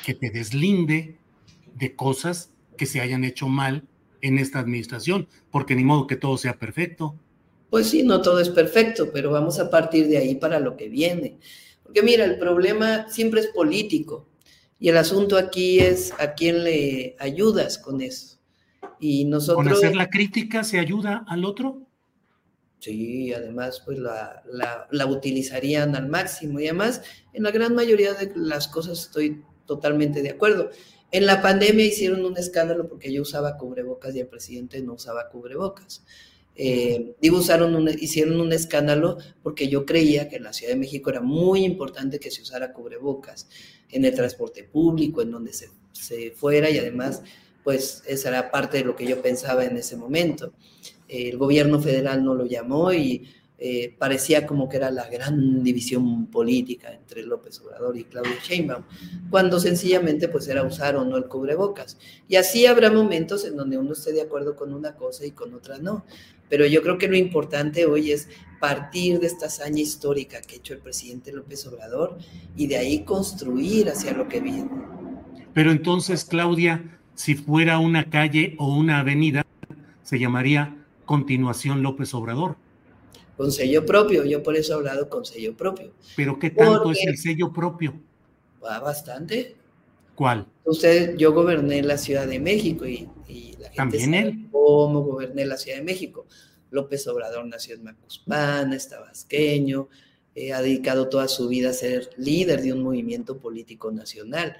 que 0.05 0.15
te 0.15 0.31
deslinde 0.31 1.17
de 1.75 1.97
cosas 1.97 2.53
que 2.79 2.87
se 2.87 3.01
hayan 3.01 3.25
hecho 3.25 3.49
mal 3.49 3.83
en 4.21 4.39
esta 4.39 4.61
administración? 4.61 5.27
Porque 5.51 5.75
ni 5.75 5.83
modo 5.83 6.07
que 6.07 6.15
todo 6.15 6.39
sea 6.39 6.61
perfecto. 6.61 7.17
Pues 7.71 7.89
sí, 7.89 8.05
no 8.05 8.23
todo 8.23 8.39
es 8.39 8.51
perfecto, 8.51 9.11
pero 9.13 9.33
vamos 9.33 9.59
a 9.59 9.69
partir 9.69 10.07
de 10.07 10.19
ahí 10.19 10.37
para 10.37 10.61
lo 10.61 10.77
que 10.77 10.89
viene. 10.89 11.39
Porque 11.83 12.05
mira, 12.05 12.25
el 12.25 12.39
problema 12.39 13.09
siempre 13.09 13.41
es 13.41 13.49
político 13.49 14.29
y 14.79 14.91
el 14.91 14.97
asunto 14.97 15.37
aquí 15.37 15.81
es 15.81 16.13
a 16.21 16.35
quién 16.35 16.63
le 16.63 17.17
ayudas 17.19 17.79
con 17.79 18.01
eso. 18.01 18.39
Y 19.01 19.25
nosotros... 19.25 19.65
¿Con 19.65 19.73
hacer 19.73 19.97
la 19.97 20.09
crítica 20.09 20.63
se 20.63 20.79
ayuda 20.79 21.25
al 21.27 21.45
otro? 21.45 21.86
Sí, 22.87 23.33
además, 23.33 23.83
pues 23.85 23.99
la, 23.99 24.45
la, 24.93 25.07
utilizarían 25.07 25.97
al 25.97 26.07
máximo. 26.07 26.61
Y 26.61 26.69
además, 26.69 27.03
en 27.33 27.43
la 27.43 27.51
gran 27.51 27.75
mayoría 27.75 28.15
de 28.15 28.31
las 28.37 28.69
cosas 28.69 29.01
estoy 29.01 29.43
totalmente 29.67 30.23
de 30.23 30.31
acuerdo. 30.31 30.71
En 31.11 31.27
la 31.27 31.43
pandemia 31.43 31.85
hicieron 31.85 32.25
un 32.25 32.37
escándalo 32.39 32.89
porque 32.89 33.13
yo 33.13 33.23
usaba 33.23 33.57
cubrebocas 33.57 34.15
y 34.15 34.21
el 34.21 34.29
presidente 34.29 34.81
no 34.83 34.93
usaba 34.93 35.29
cubrebocas. 35.31 36.05
Eh, 36.55 37.17
digo, 37.21 37.39
usaron 37.39 37.89
hicieron 37.89 38.41
un 38.41 38.53
escándalo 38.53 39.19
porque 39.43 39.67
yo 39.67 39.85
creía 39.85 40.29
que 40.29 40.37
en 40.37 40.45
la 40.45 40.53
Ciudad 40.53 40.73
de 40.73 40.79
México 40.79 41.11
era 41.11 41.21
muy 41.21 41.65
importante 41.65 42.21
que 42.21 42.31
se 42.31 42.43
usara 42.43 42.73
cubrebocas 42.73 43.49
en 43.91 44.05
el 44.05 44.15
transporte 44.15 44.63
público, 44.63 45.23
en 45.23 45.33
donde 45.33 45.53
se, 45.53 45.71
se 45.91 46.31
fuera 46.31 46.71
y 46.71 46.79
además, 46.79 47.25
pues 47.65 48.05
esa 48.07 48.29
era 48.29 48.53
parte 48.53 48.77
de 48.79 48.85
lo 48.85 48.95
que 48.95 49.09
yo 49.09 49.21
pensaba 49.23 49.65
en 49.65 49.77
ese 49.77 49.97
momento. 49.97 50.53
El 51.09 51.37
gobierno 51.37 51.81
federal 51.81 52.25
no 52.25 52.35
lo 52.35 52.47
llamó 52.47 52.93
y 52.93 53.29
eh, 53.59 53.95
parecía 53.99 54.47
como 54.47 54.69
que 54.69 54.77
era 54.77 54.91
la 54.91 55.09
gran 55.09 55.65
división 55.65 56.27
política 56.27 56.93
entre 56.93 57.23
López 57.23 57.59
Obrador 57.63 57.97
y 57.97 58.05
Claudia 58.05 58.37
Sheinbaum, 58.43 58.83
cuando 59.31 59.59
sencillamente 59.59 60.29
pues 60.29 60.47
era 60.49 60.63
usar 60.63 60.97
o 60.97 61.05
no 61.05 61.17
el 61.17 61.25
cubrebocas. 61.25 61.97
Y 62.29 62.37
así 62.37 62.67
habrá 62.67 62.91
momentos 62.93 63.47
en 63.47 63.57
donde 63.57 63.79
uno 63.79 63.95
esté 63.95 64.13
de 64.13 64.21
acuerdo 64.21 64.57
con 64.57 64.75
una 64.75 64.95
cosa 64.95 65.25
y 65.25 65.31
con 65.31 65.55
otra 65.55 65.79
no. 65.79 66.05
Pero 66.51 66.67
yo 66.67 66.83
creo 66.83 66.99
que 66.99 67.09
lo 67.09 67.17
importante 67.17 67.87
hoy 67.87 68.13
es 68.13 68.29
partir 68.61 69.21
de 69.21 69.27
esta 69.27 69.47
hazaña 69.47 69.81
histórica 69.81 70.41
que 70.43 70.57
ha 70.57 70.59
hecho 70.59 70.75
el 70.75 70.81
presidente 70.81 71.33
López 71.33 71.67
Obrador 71.67 72.19
y 72.57 72.67
de 72.67 72.77
ahí 72.77 73.05
construir 73.05 73.89
hacia 73.89 74.13
lo 74.13 74.29
que 74.29 74.41
viene. 74.41 74.71
Pero 75.55 75.71
entonces, 75.71 76.27
Claudia, 76.27 77.01
si 77.15 77.35
fuera 77.35 77.79
una 77.79 78.11
calle 78.11 78.55
o 78.59 78.77
una 78.77 79.01
avenida, 79.01 79.47
se 80.03 80.19
llamaría 80.19 80.86
Continuación 81.07 81.83
López 81.83 82.13
Obrador. 82.15 82.57
Con 83.37 83.53
sello 83.53 83.87
propio, 83.87 84.25
yo 84.25 84.43
por 84.43 84.57
eso 84.57 84.73
he 84.73 84.77
hablado 84.77 85.09
con 85.09 85.25
sello 85.25 85.57
propio. 85.57 85.93
Pero 86.17 86.39
¿qué 86.39 86.51
tanto 86.51 86.91
es 86.91 86.99
el 87.07 87.17
sello 87.17 87.53
propio? 87.53 87.95
Va 88.63 88.81
bastante. 88.81 89.57
¿Cuál? 90.15 90.47
Usted, 90.65 91.17
yo 91.17 91.33
goberné 91.33 91.83
la 91.83 91.99
Ciudad 91.99 92.27
de 92.27 92.41
México 92.41 92.87
y, 92.87 93.09
la 93.59 93.69
gente 93.69 93.77
¿También 93.77 94.15
él? 94.15 94.49
cómo 94.51 95.03
goberné 95.03 95.45
la 95.45 95.57
Ciudad 95.57 95.79
de 95.79 95.85
México. 95.85 96.27
López 96.71 97.07
Obrador 97.07 97.47
nació 97.47 97.75
en 97.75 97.85
Macuspana, 97.85 98.75
es 98.75 98.89
tabasqueño, 98.89 99.89
eh, 100.35 100.53
ha 100.53 100.61
dedicado 100.61 101.09
toda 101.09 101.29
su 101.29 101.49
vida 101.49 101.71
a 101.71 101.75
ser 101.75 102.11
líder 102.17 102.63
de 102.63 102.73
un 102.73 102.83
movimiento 102.83 103.39
político 103.39 103.93
nacional. 103.93 104.57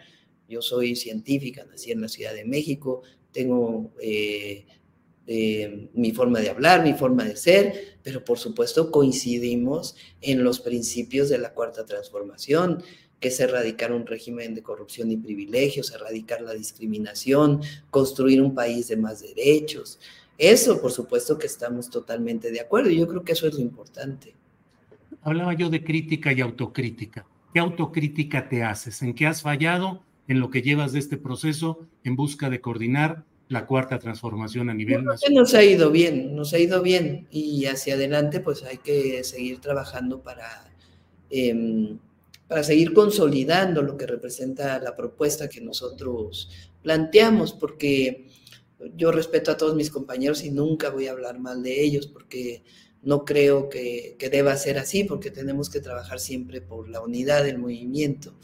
Yo 0.49 0.63
soy 0.63 0.95
científica, 0.95 1.65
nací 1.65 1.91
en 1.91 2.03
la 2.03 2.09
Ciudad 2.09 2.35
de 2.35 2.45
México, 2.45 3.03
tengo 3.33 3.91
eh, 4.01 4.67
eh, 5.27 5.89
mi 5.95 6.13
forma 6.13 6.41
de 6.41 6.51
hablar, 6.51 6.85
mi 6.85 6.95
forma 6.95 7.25
de 7.25 7.37
ser, 7.37 7.99
pero 8.03 8.25
por 8.25 8.39
supuesto 8.39 8.91
coincidimos 8.91 9.97
en 10.21 10.45
los 10.45 10.61
principios 10.61 11.29
de 11.29 11.39
la 11.39 11.53
cuarta 11.53 11.85
transformación, 11.85 12.83
que 13.19 13.29
es 13.29 13.41
erradicar 13.41 13.93
un 13.93 14.07
régimen 14.07 14.55
de 14.55 14.63
corrupción 14.63 15.11
y 15.11 15.17
privilegios, 15.17 15.91
erradicar 15.93 16.43
la 16.43 16.55
discriminación, 16.55 17.61
construir 17.91 18.41
un 18.41 18.55
país 18.55 18.89
de 18.89 18.97
más 18.97 19.21
derechos. 19.21 19.99
Eso, 20.39 20.81
por 20.81 20.93
supuesto 20.93 21.39
que 21.39 21.47
estamos 21.47 21.91
totalmente 21.91 22.51
de 22.51 22.61
acuerdo 22.61 22.91
y 22.91 22.99
yo 22.99 23.09
creo 23.09 23.25
que 23.25 23.33
eso 23.33 23.49
es 23.49 23.55
lo 23.55 23.61
importante. 23.61 24.35
Hablaba 25.23 25.55
yo 25.55 25.71
de 25.71 25.83
crítica 25.83 26.33
y 26.33 26.41
autocrítica. 26.41 27.27
¿Qué 27.53 27.59
autocrítica 27.59 28.49
te 28.49 28.63
haces? 28.63 29.03
¿En 29.03 29.15
qué 29.15 29.27
has 29.27 29.43
fallado 29.43 30.03
en 30.29 30.41
lo 30.41 30.51
que 30.51 30.63
llevas 30.63 30.93
de 30.93 30.99
este 30.99 31.17
proceso 31.17 31.87
en 32.05 32.17
busca 32.17 32.51
de 32.51 32.61
coordinar 32.61 33.25
la 33.49 33.67
cuarta 33.67 33.99
transformación 33.99 34.71
a 34.71 34.75
nivel 34.75 35.05
nacional? 35.05 35.43
Nos 35.43 35.55
ha 35.55 35.65
ido 35.65 35.91
bien, 35.91 36.35
nos 36.35 36.53
ha 36.53 36.59
ido 36.59 36.83
bien 36.83 37.29
y 37.31 37.67
hacia 37.67 37.95
adelante 37.95 38.41
pues 38.41 38.63
hay 38.65 38.79
que 38.79 39.23
seguir 39.25 39.61
trabajando 39.61 40.23
para, 40.23 40.71
em, 41.31 41.99
para 42.49 42.63
seguir 42.63 42.93
consolidando 42.93 43.83
lo 43.83 43.97
que 43.97 44.07
representa 44.07 44.79
la 44.79 44.97
propuesta 44.97 45.49
que 45.49 45.61
nosotros 45.61 46.51
planteamos, 46.83 47.53
porque 47.53 48.27
yo 48.97 49.11
respeto 49.11 49.51
a 49.51 49.57
todos 49.57 49.75
mis 49.75 49.91
compañeros 49.91 50.45
y 50.45 50.51
nunca 50.51 50.91
voy 50.91 51.07
a 51.07 51.13
hablar 51.13 51.39
mal 51.39 51.63
de 51.63 51.83
ellos 51.83 52.07
porque 52.07 52.63
no 53.03 53.25
creo 53.25 53.69
que, 53.69 54.17
deba 54.31 54.57
ser 54.57 54.79
así, 54.79 55.05
porque 55.05 55.31
tenemos 55.31 55.71
que 55.71 55.81
trabajar 55.81 56.19
siempre 56.19 56.61
por 56.61 56.89
la 56.89 57.01
unidad 57.01 57.45
del 57.45 57.59
movimiento. 57.59 58.35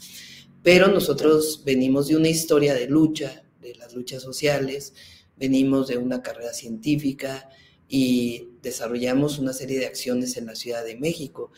Pero 0.63 0.87
nosotros 0.87 1.63
venimos 1.65 2.07
de 2.07 2.15
una 2.15 2.29
historia 2.29 2.73
de 2.73 2.87
lucha, 2.87 3.42
de 3.63 3.75
las 3.75 3.93
luchas 3.95 4.21
sociales, 4.21 4.93
venimos 5.37 5.87
de 5.87 5.97
una 5.97 6.21
carrera 6.21 6.53
científica 6.53 7.49
y 7.87 8.49
desarrollamos 8.61 9.39
una 9.39 9.53
serie 9.53 9.79
de 9.79 9.85
acciones 9.85 10.37
en 10.37 10.45
la 10.45 10.55
Ciudad 10.55 10.83
de 10.85 10.95
México 10.97 11.51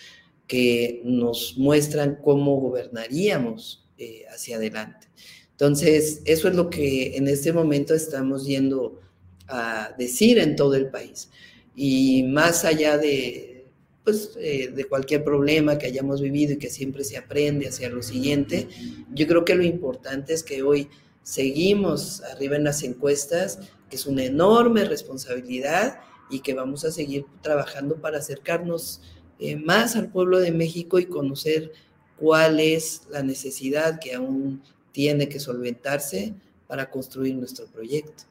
que 0.48 1.02
nos 1.04 1.58
muestran 1.58 2.20
cómo 2.24 2.58
gobernaríamos 2.58 3.88
eh, 3.98 4.26
hacia 4.30 4.58
adelante. 4.58 5.08
Entonces, 5.52 6.22
eso 6.26 6.50
es 6.50 6.56
lo 6.56 6.70
que 6.70 7.16
en 7.16 7.28
este 7.28 7.54
momento 7.54 7.94
estamos 7.94 8.46
yendo 8.46 9.00
a 9.48 9.96
decir 9.98 10.38
en 10.38 10.56
todo 10.56 10.76
el 10.76 10.90
país. 10.90 11.30
Y 11.76 12.24
más 12.24 12.66
allá 12.66 12.98
de, 12.98 13.68
pues, 14.04 14.32
eh, 14.38 14.72
de 14.76 14.84
cualquier 14.86 15.24
problema 15.24 15.78
que 15.78 15.88
hayamos 15.88 16.22
vivido 16.22 16.54
y 16.54 16.58
que 16.58 16.70
siempre 16.70 17.04
se 17.04 17.18
aprende 17.18 17.68
hacia 17.68 17.90
lo 17.90 18.04
siguiente, 18.04 18.68
yo 19.14 19.28
creo 19.28 19.46
que 19.46 19.56
lo 19.56 19.64
importante 19.64 20.34
es 20.34 20.44
que 20.44 20.62
hoy 20.62 20.90
seguimos 21.26 22.22
arriba 22.22 22.56
en 22.56 22.64
las 22.64 22.84
encuestas, 22.84 23.60
que 23.90 23.96
es 23.96 24.06
una 24.06 24.24
enorme 24.24 24.86
responsabilidad 24.86 26.00
y 26.30 26.42
que 26.42 26.54
vamos 26.54 26.86
a 26.86 26.92
seguir 26.92 27.26
trabajando 27.42 27.96
para 27.96 28.20
acercarnos 28.20 29.02
eh, 29.40 29.56
más 29.56 29.96
al 29.96 30.12
pueblo 30.12 30.38
de 30.38 30.52
México 30.52 31.00
y 31.00 31.08
conocer 31.08 31.74
cuál 32.16 32.60
es 32.60 33.08
la 33.10 33.24
necesidad 33.24 34.00
que 34.00 34.14
aún 34.14 34.62
tiene 34.92 35.28
que 35.28 35.40
solventarse 35.40 36.36
para 36.68 36.92
construir 36.92 37.36
nuestro 37.36 37.66
proyecto. 37.66 38.26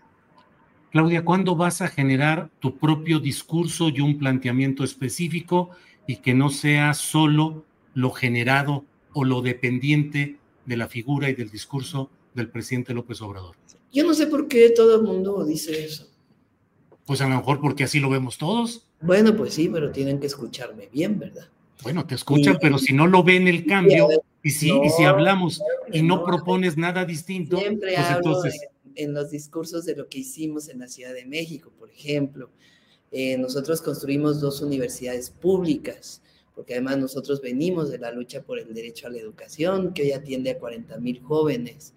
Claudia, 0.92 1.24
¿cuándo 1.24 1.56
vas 1.56 1.82
a 1.82 1.88
generar 1.88 2.48
tu 2.60 2.78
propio 2.78 3.18
discurso 3.18 3.88
y 3.88 4.00
un 4.00 4.18
planteamiento 4.20 4.84
específico 4.84 5.70
y 6.06 6.18
que 6.18 6.32
no 6.32 6.48
sea 6.48 6.94
solo 6.94 7.64
lo 7.92 8.12
generado 8.12 8.84
o 9.14 9.24
lo 9.24 9.42
dependiente 9.42 10.38
de 10.64 10.76
la 10.76 10.86
figura 10.86 11.28
y 11.28 11.34
del 11.34 11.50
discurso 11.50 12.08
del 12.34 12.50
presidente 12.50 12.92
López 12.92 13.22
Obrador? 13.22 13.56
Yo 13.92 14.04
no 14.04 14.14
sé 14.14 14.26
por 14.26 14.48
qué 14.48 14.70
todo 14.70 14.96
el 14.96 15.02
mundo 15.02 15.44
dice 15.44 15.84
eso. 15.84 16.08
Pues 17.06 17.20
a 17.20 17.28
lo 17.28 17.36
mejor 17.36 17.60
porque 17.60 17.84
así 17.84 18.00
lo 18.00 18.10
vemos 18.10 18.38
todos. 18.38 18.86
Bueno, 19.00 19.36
pues 19.36 19.54
sí, 19.54 19.68
pero 19.68 19.92
tienen 19.92 20.18
que 20.18 20.26
escucharme 20.26 20.88
bien, 20.92 21.18
¿verdad? 21.18 21.48
Bueno, 21.82 22.06
te 22.06 22.14
escuchan, 22.14 22.58
pero 22.60 22.78
si 22.78 22.94
no 22.94 23.06
lo 23.06 23.22
ven 23.22 23.46
el 23.46 23.66
cambio, 23.66 24.08
y 24.42 24.50
si, 24.50 24.70
y 24.70 24.90
si 24.90 25.04
hablamos 25.04 25.60
y 25.92 26.02
no, 26.02 26.24
propones 26.24 26.76
nada 26.76 27.04
distinto, 27.04 27.58
siempre 27.58 27.94
pues 27.94 28.10
entonces... 28.10 28.60
en, 28.94 29.12
los 29.12 29.30
discursos 29.30 29.84
de 29.84 29.96
lo 29.96 30.08
que 30.08 30.18
hicimos 30.18 30.68
en 30.68 30.80
la 30.80 30.88
Ciudad 30.88 31.12
de 31.12 31.26
México, 31.26 31.72
por 31.78 31.90
ejemplo. 31.90 32.50
Eh, 33.10 33.36
nosotros 33.38 33.80
construimos 33.80 34.40
dos 34.40 34.60
universidades 34.60 35.30
públicas, 35.30 36.22
porque 36.54 36.74
además 36.74 36.98
nosotros 36.98 37.40
venimos 37.40 37.90
de 37.90 37.98
la 37.98 38.12
lucha 38.12 38.42
por 38.42 38.58
el 38.58 38.72
derecho 38.72 39.06
a 39.06 39.10
la 39.10 39.18
educación, 39.18 39.92
que 39.92 40.02
hoy 40.02 40.12
atiende 40.12 40.50
a 40.50 40.58
40 40.58 40.98
mil 40.98 41.20
jóvenes. 41.20 41.94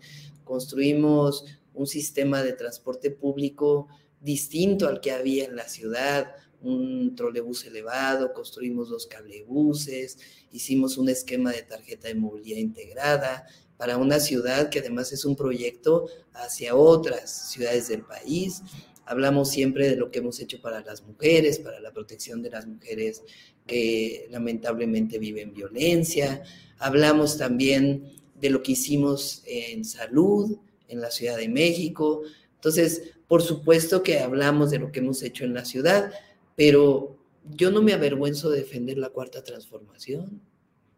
Construimos 0.48 1.44
un 1.74 1.86
sistema 1.86 2.42
de 2.42 2.54
transporte 2.54 3.12
público 3.12 3.88
distinto 4.22 4.88
al 4.88 5.02
que 5.02 5.12
había 5.12 5.46
en 5.46 5.56
la 5.56 5.68
ciudad, 5.68 6.28
un 6.62 7.16
trolebús 7.16 7.66
elevado, 7.66 8.34
construimos 8.34 8.90
dos 8.90 9.08
cablebuses, 9.08 10.18
hicimos 10.52 10.98
un 10.98 11.10
esquema 11.10 11.52
de 11.52 11.62
tarjeta 11.62 12.08
de 12.08 12.16
movilidad 12.16 12.58
integrada 12.58 13.46
para 13.78 13.98
una 13.98 14.20
ciudad 14.20 14.70
que 14.70 14.80
además 14.80 15.12
es 15.12 15.24
un 15.26 15.36
proyecto 15.36 16.08
hacia 16.34 16.76
otras 16.76 17.52
ciudades 17.52 17.90
del 17.90 18.04
país. 18.04 18.64
Hablamos 19.06 19.52
siempre 19.52 19.88
de 19.88 19.96
lo 19.96 20.10
que 20.10 20.20
hemos 20.20 20.40
hecho 20.40 20.60
para 20.62 20.82
las 20.82 21.04
mujeres, 21.04 21.60
para 21.60 21.80
la 21.80 21.94
protección 21.94 22.42
de 22.42 22.50
las 22.50 22.66
mujeres 22.66 23.24
que 23.68 24.28
lamentablemente 24.32 25.20
viven 25.20 25.54
violencia. 25.54 26.42
Hablamos 26.80 27.38
también 27.38 28.17
de 28.40 28.50
lo 28.50 28.64
que 28.64 28.74
hicimos 28.74 29.44
en 29.46 29.84
salud 29.86 30.58
en 30.88 31.02
la 31.02 31.12
Ciudad 31.12 31.38
de 31.38 31.50
México. 31.50 32.22
Entonces, 32.56 33.14
por 33.28 33.42
supuesto 33.42 34.04
que 34.04 34.20
hablamos 34.20 34.72
de 34.72 34.80
lo 34.80 34.92
que 34.92 35.00
hemos 35.00 35.22
hecho 35.24 35.44
en 35.44 35.54
la 35.54 35.66
ciudad, 35.66 36.12
pero 36.56 37.18
yo 37.56 37.72
no 37.72 37.82
me 37.82 37.94
avergüenzo 37.94 38.50
de 38.50 38.60
defender 38.60 38.98
la 38.98 39.10
cuarta 39.10 39.44
transformación. 39.44 40.42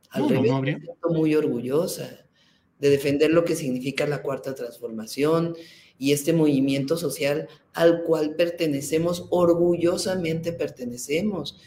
Al 0.10 0.30
revés, 0.30 0.52
me 0.62 0.80
siento 0.80 1.10
muy 1.10 1.36
orgullosa 1.36 2.26
de 2.80 2.90
defender 2.90 3.32
lo 3.32 3.46
que 3.46 3.56
significa 3.56 4.08
la 4.08 4.22
cuarta 4.22 4.56
transformación 4.56 5.56
y 5.98 6.14
este 6.14 6.34
movimiento 6.34 6.98
social 6.98 7.48
al 7.74 8.04
cual 8.04 8.36
pertenecemos, 8.36 9.28
orgullosamente 9.30 10.54
pertenecemos. 10.54 11.60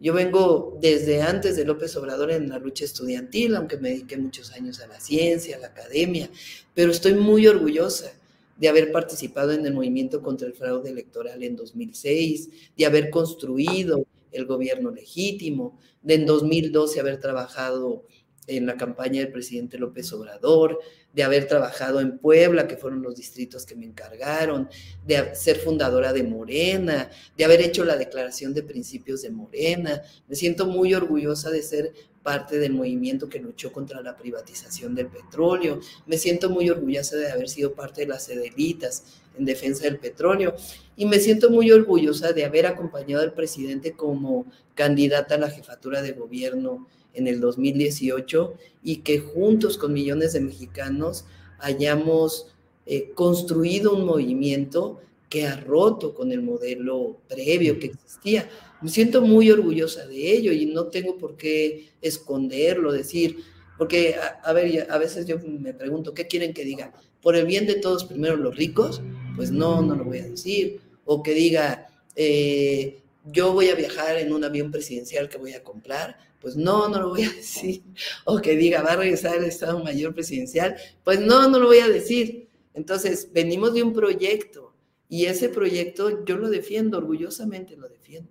Yo 0.00 0.12
vengo 0.12 0.76
desde 0.80 1.22
antes 1.22 1.56
de 1.56 1.64
López 1.64 1.96
Obrador 1.96 2.30
en 2.30 2.48
la 2.48 2.58
lucha 2.58 2.84
estudiantil, 2.84 3.54
aunque 3.54 3.76
me 3.76 3.90
dediqué 3.90 4.16
muchos 4.16 4.52
años 4.52 4.80
a 4.80 4.86
la 4.86 5.00
ciencia, 5.00 5.56
a 5.56 5.60
la 5.60 5.68
academia, 5.68 6.28
pero 6.74 6.90
estoy 6.90 7.14
muy 7.14 7.46
orgullosa 7.46 8.12
de 8.56 8.68
haber 8.68 8.92
participado 8.92 9.52
en 9.52 9.64
el 9.66 9.74
movimiento 9.74 10.22
contra 10.22 10.46
el 10.46 10.54
fraude 10.54 10.90
electoral 10.90 11.42
en 11.42 11.56
2006, 11.56 12.48
de 12.76 12.86
haber 12.86 13.10
construido 13.10 14.04
el 14.32 14.46
gobierno 14.46 14.90
legítimo, 14.90 15.78
de 16.02 16.14
en 16.14 16.26
2012 16.26 17.00
haber 17.00 17.20
trabajado 17.20 18.04
en 18.46 18.66
la 18.66 18.76
campaña 18.76 19.20
del 19.20 19.32
presidente 19.32 19.78
López 19.78 20.12
Obrador, 20.12 20.80
de 21.14 21.22
haber 21.22 21.46
trabajado 21.46 22.00
en 22.00 22.18
Puebla, 22.18 22.66
que 22.66 22.76
fueron 22.76 23.02
los 23.02 23.14
distritos 23.14 23.64
que 23.64 23.76
me 23.76 23.86
encargaron, 23.86 24.68
de 25.06 25.34
ser 25.34 25.58
fundadora 25.58 26.12
de 26.12 26.24
Morena, 26.24 27.08
de 27.36 27.44
haber 27.44 27.60
hecho 27.60 27.84
la 27.84 27.96
declaración 27.96 28.52
de 28.52 28.62
principios 28.62 29.22
de 29.22 29.30
Morena. 29.30 30.02
Me 30.28 30.34
siento 30.34 30.66
muy 30.66 30.92
orgullosa 30.92 31.50
de 31.50 31.62
ser 31.62 31.92
parte 32.24 32.58
del 32.58 32.72
movimiento 32.72 33.28
que 33.28 33.38
luchó 33.38 33.70
contra 33.70 34.00
la 34.00 34.16
privatización 34.16 34.94
del 34.94 35.08
petróleo. 35.08 35.78
Me 36.06 36.18
siento 36.18 36.50
muy 36.50 36.68
orgullosa 36.70 37.16
de 37.16 37.30
haber 37.30 37.48
sido 37.48 37.74
parte 37.74 38.00
de 38.00 38.08
las 38.08 38.28
Edelitas 38.28 39.04
en 39.38 39.44
defensa 39.44 39.84
del 39.84 39.98
petróleo. 39.98 40.56
Y 40.96 41.06
me 41.06 41.20
siento 41.20 41.50
muy 41.50 41.70
orgullosa 41.70 42.32
de 42.32 42.44
haber 42.44 42.66
acompañado 42.66 43.22
al 43.22 43.34
presidente 43.34 43.92
como 43.92 44.46
candidata 44.74 45.34
a 45.34 45.38
la 45.38 45.50
jefatura 45.50 46.02
de 46.02 46.12
gobierno 46.12 46.88
en 47.14 47.26
el 47.26 47.40
2018 47.40 48.54
y 48.82 48.96
que 48.98 49.18
juntos 49.18 49.78
con 49.78 49.92
millones 49.92 50.32
de 50.32 50.40
mexicanos 50.40 51.24
hayamos 51.58 52.54
eh, 52.86 53.10
construido 53.14 53.94
un 53.94 54.04
movimiento 54.04 55.00
que 55.28 55.46
ha 55.46 55.56
roto 55.56 56.14
con 56.14 56.30
el 56.32 56.42
modelo 56.42 57.18
previo 57.28 57.78
que 57.78 57.86
existía. 57.86 58.48
Me 58.82 58.90
siento 58.90 59.22
muy 59.22 59.50
orgullosa 59.50 60.06
de 60.06 60.32
ello 60.32 60.52
y 60.52 60.66
no 60.66 60.88
tengo 60.88 61.16
por 61.16 61.36
qué 61.36 61.88
esconderlo, 62.02 62.92
decir, 62.92 63.38
porque, 63.76 64.14
a, 64.42 64.52
ver, 64.52 64.86
a 64.90 64.98
veces 64.98 65.26
yo 65.26 65.38
me 65.40 65.74
pregunto, 65.74 66.14
¿qué 66.14 66.26
quieren 66.26 66.54
que 66.54 66.64
diga? 66.64 66.92
¿Por 67.20 67.34
el 67.34 67.46
bien 67.46 67.66
de 67.66 67.74
todos 67.74 68.04
primero 68.04 68.36
los 68.36 68.56
ricos? 68.56 69.02
Pues 69.34 69.50
no, 69.50 69.82
no 69.82 69.96
lo 69.96 70.04
voy 70.04 70.18
a 70.18 70.28
decir. 70.28 70.80
O 71.04 71.22
que 71.22 71.34
diga, 71.34 71.88
eh, 72.14 73.02
yo 73.24 73.52
voy 73.52 73.68
a 73.68 73.74
viajar 73.74 74.16
en 74.18 74.32
un 74.32 74.44
avión 74.44 74.70
presidencial 74.70 75.28
que 75.28 75.38
voy 75.38 75.52
a 75.54 75.62
comprar, 75.62 76.18
pues 76.40 76.56
no, 76.56 76.88
no 76.88 77.00
lo 77.00 77.08
voy 77.10 77.22
a 77.22 77.30
decir. 77.36 77.82
O 78.24 78.40
que 78.40 78.56
diga, 78.56 78.82
va 78.82 78.92
a 78.92 78.96
regresar 78.96 79.36
el 79.36 79.44
Estado 79.44 79.82
Mayor 79.82 80.14
Presidencial, 80.14 80.76
pues 81.02 81.20
no, 81.20 81.48
no 81.48 81.58
lo 81.58 81.66
voy 81.66 81.78
a 81.78 81.88
decir. 81.88 82.48
Entonces, 82.74 83.30
venimos 83.32 83.72
de 83.72 83.82
un 83.82 83.92
proyecto 83.92 84.74
y 85.08 85.26
ese 85.26 85.48
proyecto 85.48 86.24
yo 86.24 86.36
lo 86.36 86.50
defiendo, 86.50 86.98
orgullosamente 86.98 87.76
lo 87.76 87.88
defiendo. 87.88 88.30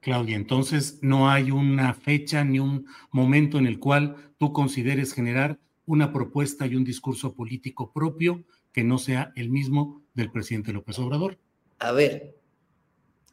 Claudia, 0.00 0.36
entonces 0.36 1.00
no 1.02 1.28
hay 1.28 1.50
una 1.50 1.92
fecha 1.94 2.44
ni 2.44 2.60
un 2.60 2.86
momento 3.10 3.58
en 3.58 3.66
el 3.66 3.80
cual 3.80 4.32
tú 4.38 4.52
consideres 4.52 5.12
generar 5.12 5.58
una 5.84 6.12
propuesta 6.12 6.66
y 6.66 6.76
un 6.76 6.84
discurso 6.84 7.34
político 7.34 7.92
propio 7.92 8.44
que 8.72 8.84
no 8.84 8.98
sea 8.98 9.32
el 9.36 9.48
mismo 9.48 10.02
del 10.14 10.30
presidente 10.30 10.72
López 10.72 10.98
Obrador. 10.98 11.38
A 11.78 11.92
ver, 11.92 12.35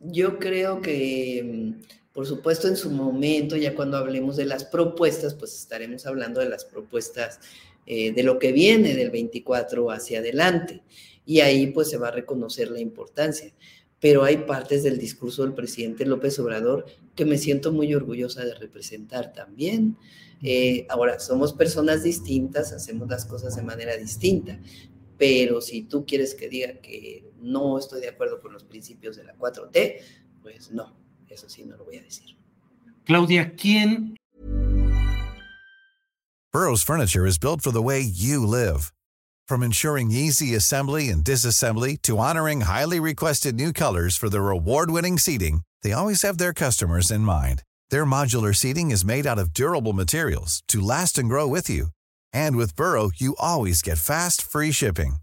yo 0.04 0.40
creo 0.40 0.82
que 0.82 1.76
por 2.14 2.28
supuesto, 2.28 2.68
en 2.68 2.78
su 2.78 2.92
momento, 2.92 3.58
ya 3.58 3.74
cuando 3.74 3.98
hablemos 3.98 4.38
de 4.38 4.46
las 4.46 4.66
propuestas, 4.66 5.34
pues 5.34 5.56
estaremos 5.56 6.06
hablando 6.06 6.40
de 6.40 6.48
las 6.48 6.64
propuestas 6.64 7.40
eh, 7.88 8.14
de 8.14 8.22
lo 8.22 8.38
que 8.38 8.52
viene 8.52 8.94
del 8.94 9.10
24 9.10 9.90
hacia 9.90 10.20
adelante. 10.20 10.84
Y 11.26 11.40
ahí 11.40 11.68
pues 11.68 11.90
se 11.90 11.98
va 11.98 12.10
a 12.10 12.12
reconocer 12.12 12.70
la 12.70 12.80
importancia. 12.80 13.52
Pero 14.00 14.24
hay 14.24 14.38
partes 14.38 14.84
del 14.84 15.00
discurso 15.00 15.42
del 15.42 15.56
presidente 15.56 16.06
López 16.06 16.38
Obrador 16.38 16.86
que 17.16 17.26
me 17.26 17.40
siento 17.40 17.72
muy 17.72 17.96
orgullosa 17.96 18.46
de 18.46 18.54
representar 18.54 19.34
también. 19.34 19.98
Eh, 20.44 20.86
ahora, 20.90 21.20
somos 21.20 21.54
personas 21.54 22.04
distintas, 22.04 22.74
hacemos 22.74 23.10
las 23.10 23.26
cosas 23.26 23.56
de 23.56 23.64
manera 23.64 23.98
distinta, 23.98 24.60
pero 25.24 25.62
si 25.62 25.84
tú 25.84 26.06
quieres 26.06 26.36
que 26.36 26.50
diga 26.50 26.82
que 26.82 27.32
no 27.40 27.78
estoy 27.78 28.02
de 28.02 28.10
acuerdo 28.10 28.42
con 28.42 28.52
los 28.52 28.66
principios 28.66 29.16
de 29.16 29.24
la 29.24 29.34
4T, 29.38 30.02
pues 30.42 30.70
no, 30.72 30.94
Eso 31.30 31.48
sí, 31.48 31.64
no 31.64 31.78
lo 31.78 31.86
voy 31.86 31.98
a 31.98 32.04
decir. 32.04 32.36
Claudia, 33.06 33.56
¿quién? 33.56 34.18
Burroughs 36.52 36.84
Furniture 36.84 37.26
is 37.26 37.40
built 37.40 37.62
for 37.62 37.72
the 37.72 37.82
way 37.82 38.02
you 38.02 38.46
live. 38.46 38.92
From 39.48 39.64
ensuring 39.64 40.12
easy 40.12 40.54
assembly 40.56 41.10
and 41.10 41.24
disassembly 41.24 42.00
to 42.02 42.20
honoring 42.20 42.62
highly 42.62 43.00
requested 43.00 43.56
new 43.56 43.72
colors 43.72 44.18
for 44.18 44.30
their 44.30 44.50
award-winning 44.50 45.18
seating, 45.18 45.62
they 45.82 45.94
always 45.94 46.22
have 46.22 46.38
their 46.38 46.54
customers 46.54 47.10
in 47.10 47.22
mind. 47.22 47.64
Their 47.90 48.06
modular 48.06 48.54
seating 48.54 48.92
is 48.92 49.06
made 49.06 49.26
out 49.26 49.40
of 49.40 49.54
durable 49.54 49.94
materials 49.94 50.62
to 50.68 50.82
last 50.82 51.18
and 51.18 51.30
grow 51.30 51.48
with 51.48 51.70
you. 51.70 51.88
And 52.32 52.56
with 52.56 52.76
Burrow, 52.76 53.10
you 53.16 53.36
always 53.40 53.82
get 53.82 53.98
fast, 53.98 54.42
free 54.42 54.72
shipping. 54.72 55.23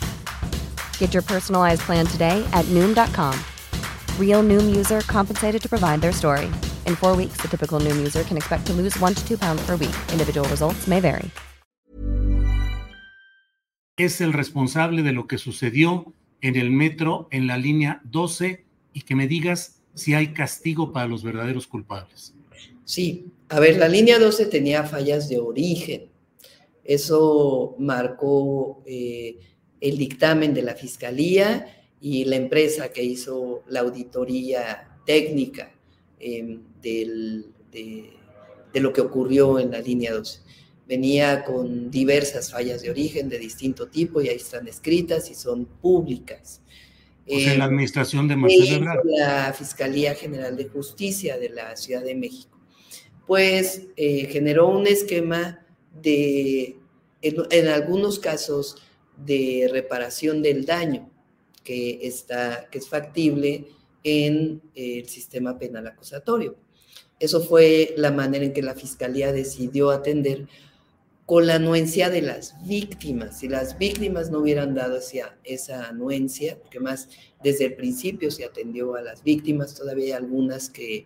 Get 1.01 1.15
your 1.15 1.23
personalized 1.23 1.81
plan 1.81 2.05
today 2.05 2.45
at 2.53 2.63
Noom.com. 2.69 3.33
Real 4.19 4.43
Noom 4.43 4.69
user 4.69 5.01
compensated 5.07 5.59
to 5.63 5.67
provide 5.67 5.99
their 5.99 6.13
story. 6.13 6.45
In 6.85 6.95
four 6.95 7.15
weeks, 7.15 7.41
the 7.41 7.47
typical 7.47 7.79
Noom 7.79 7.97
user 7.97 8.23
can 8.23 8.37
expect 8.37 8.67
to 8.67 8.73
lose 8.73 8.95
one 8.99 9.15
to 9.15 9.27
two 9.27 9.35
pounds 9.35 9.65
per 9.65 9.75
week. 9.75 9.95
Individual 10.11 10.47
results 10.47 10.87
may 10.87 10.99
vary. 11.01 11.31
Es 13.97 14.21
el 14.21 14.31
responsable 14.33 15.01
de 15.01 15.11
lo 15.11 15.25
que 15.25 15.39
sucedió 15.39 16.13
en 16.39 16.55
el 16.55 16.69
metro 16.69 17.27
en 17.31 17.47
la 17.47 17.57
línea 17.57 18.01
12 18.03 18.63
y 18.93 19.01
que 19.01 19.15
me 19.15 19.27
digas 19.27 19.81
si 19.95 20.13
hay 20.13 20.33
castigo 20.33 20.93
para 20.93 21.07
los 21.07 21.23
verdaderos 21.23 21.65
culpables. 21.65 22.35
Sí, 22.85 23.25
a 23.49 23.59
ver, 23.59 23.77
la 23.77 23.87
línea 23.87 24.19
12 24.19 24.45
tenía 24.45 24.83
fallas 24.83 25.27
de 25.29 25.39
origen. 25.39 26.11
Eso 26.83 27.75
marcó 27.79 28.83
eh, 28.85 29.39
el 29.81 29.97
dictamen 29.97 30.53
de 30.53 30.61
la 30.61 30.75
Fiscalía 30.75 31.65
y 31.99 32.23
la 32.25 32.35
empresa 32.35 32.93
que 32.93 33.03
hizo 33.03 33.63
la 33.67 33.81
auditoría 33.81 34.87
técnica 35.05 35.71
em, 36.19 36.61
de, 36.81 38.13
lo 38.73 38.93
que 38.93 39.01
ocurrió 39.01 39.59
en 39.59 39.71
la 39.71 39.81
línea 39.81 40.13
12. 40.13 40.39
Venía 40.87 41.43
con 41.43 41.89
diversas 41.89 42.51
fallas 42.51 42.81
de 42.81 42.91
origen 42.91 43.27
de 43.27 43.39
distinto 43.39 43.87
tipo 43.87 44.21
y 44.21 44.29
ahí 44.29 44.35
están 44.35 44.67
escritas 44.67 45.29
y 45.29 45.35
son 45.35 45.65
públicas. 45.65 46.61
en 47.25 47.59
la 47.59 47.65
em, 47.65 47.71
administración 47.71 48.27
de 48.27 48.35
Marcelo 48.35 48.85
La 49.05 49.53
Fiscalía 49.53 50.13
General 50.15 50.55
de 50.55 50.65
Justicia 50.65 51.37
de 51.37 51.49
la 51.49 51.75
Ciudad 51.75 52.03
de 52.03 52.15
México. 52.15 52.59
Pues 53.25 53.83
eh, 53.95 54.27
generó 54.31 54.69
un 54.69 54.87
esquema 54.87 55.65
de, 56.01 56.77
en 57.21 57.67
algunos 57.67 58.19
casos, 58.19 58.77
de 59.17 59.69
reparación 59.71 60.41
del 60.41 60.65
daño 60.65 61.09
que, 61.63 61.99
está, 62.03 62.67
que 62.71 62.79
es 62.79 62.87
factible 62.87 63.67
en 64.03 64.61
el 64.75 65.07
sistema 65.07 65.57
penal 65.57 65.87
acusatorio. 65.87 66.55
Eso 67.19 67.41
fue 67.41 67.93
la 67.97 68.11
manera 68.11 68.45
en 68.45 68.53
que 68.53 68.63
la 68.63 68.73
Fiscalía 68.73 69.31
decidió 69.31 69.91
atender 69.91 70.47
con 71.27 71.45
la 71.47 71.55
anuencia 71.55 72.09
de 72.09 72.23
las 72.23 72.55
víctimas. 72.65 73.39
Si 73.39 73.47
las 73.47 73.77
víctimas 73.77 74.31
no 74.31 74.39
hubieran 74.39 74.73
dado 74.73 74.97
esa, 74.97 75.37
esa 75.43 75.87
anuencia, 75.87 76.59
porque 76.59 76.79
más 76.79 77.09
desde 77.43 77.65
el 77.65 77.75
principio 77.75 78.31
se 78.31 78.43
atendió 78.43 78.95
a 78.95 79.01
las 79.01 79.23
víctimas, 79.23 79.75
todavía 79.75 80.05
hay 80.05 80.11
algunas 80.13 80.69
que, 80.69 81.05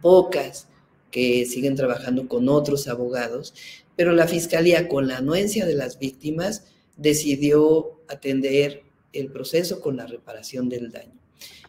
pocas, 0.00 0.68
que 1.10 1.46
siguen 1.46 1.76
trabajando 1.76 2.26
con 2.26 2.48
otros 2.48 2.88
abogados, 2.88 3.54
pero 3.96 4.12
la 4.12 4.26
Fiscalía 4.26 4.88
con 4.88 5.06
la 5.06 5.18
anuencia 5.18 5.66
de 5.66 5.74
las 5.74 5.98
víctimas 5.98 6.64
decidió 6.96 8.00
atender 8.08 8.82
el 9.12 9.30
proceso 9.30 9.80
con 9.80 9.96
la 9.96 10.06
reparación 10.06 10.68
del 10.68 10.90
daño. 10.90 11.18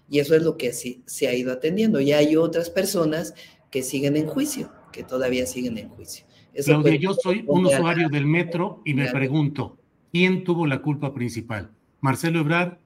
Y 0.09 0.19
eso 0.19 0.35
es 0.35 0.43
lo 0.43 0.57
que 0.57 0.71
se 0.73 1.27
ha 1.27 1.33
ido 1.33 1.51
atendiendo. 1.51 1.99
Y 1.99 2.11
hay 2.11 2.35
otras 2.35 2.69
personas 2.69 3.33
que 3.71 3.83
siguen 3.83 4.15
en 4.17 4.27
juicio, 4.27 4.71
que 4.91 5.03
todavía 5.03 5.45
siguen 5.45 5.77
en 5.77 5.89
juicio. 5.89 6.25
Claudia, 6.63 6.95
yo 6.95 7.13
soy 7.13 7.43
un 7.47 7.65
usuario 7.65 8.07
del 8.09 8.25
metro 8.25 8.81
y 8.85 8.93
me 8.93 9.11
pregunto, 9.11 9.77
¿quién 10.11 10.43
tuvo 10.43 10.65
la 10.65 10.81
culpa 10.81 11.13
principal? 11.13 11.71
¿Marcelo 11.99 12.39
Ebrard, 12.39 12.77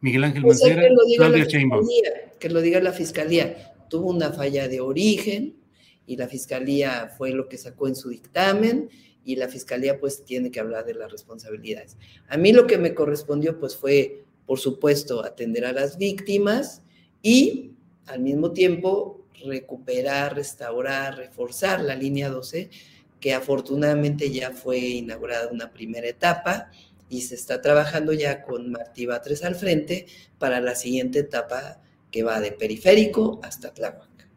Miguel 0.00 0.24
Ángel 0.24 0.42
pues 0.42 0.60
Mancera, 0.60 0.82
Claudia 1.16 1.44
Sheinbaum? 1.44 1.86
Que 2.40 2.48
lo 2.48 2.60
diga 2.60 2.80
la 2.80 2.92
fiscalía. 2.92 3.74
Tuvo 3.88 4.10
una 4.10 4.32
falla 4.32 4.66
de 4.66 4.80
origen 4.80 5.54
y 6.06 6.16
la 6.16 6.26
fiscalía 6.26 7.12
fue 7.16 7.30
lo 7.30 7.48
que 7.48 7.56
sacó 7.56 7.86
en 7.86 7.94
su 7.94 8.08
dictamen 8.08 8.88
y 9.24 9.36
la 9.36 9.48
fiscalía 9.48 9.98
pues 9.98 10.24
tiene 10.24 10.50
que 10.50 10.60
hablar 10.60 10.84
de 10.84 10.94
las 10.94 11.10
responsabilidades. 11.10 11.96
A 12.28 12.36
mí 12.36 12.52
lo 12.52 12.66
que 12.66 12.78
me 12.78 12.94
correspondió 12.94 13.58
pues 13.58 13.76
fue, 13.76 14.24
por 14.46 14.58
supuesto, 14.58 15.24
atender 15.24 15.64
a 15.64 15.72
las 15.72 15.98
víctimas 15.98 16.82
y 17.22 17.72
al 18.06 18.20
mismo 18.20 18.52
tiempo 18.52 19.24
recuperar, 19.44 20.34
restaurar, 20.36 21.16
reforzar 21.16 21.80
la 21.80 21.94
línea 21.94 22.28
12, 22.28 22.70
que 23.20 23.34
afortunadamente 23.34 24.30
ya 24.30 24.50
fue 24.50 24.78
inaugurada 24.78 25.48
una 25.50 25.72
primera 25.72 26.08
etapa 26.08 26.70
y 27.08 27.22
se 27.22 27.34
está 27.34 27.60
trabajando 27.60 28.12
ya 28.12 28.42
con 28.42 28.70
Martí 28.70 29.06
Batres 29.06 29.44
al 29.44 29.54
frente 29.54 30.06
para 30.38 30.60
la 30.60 30.74
siguiente 30.74 31.20
etapa 31.20 31.80
que 32.10 32.22
va 32.22 32.40
de 32.40 32.52
periférico 32.52 33.40
hasta 33.42 33.72
Tláhuac. 33.72 34.28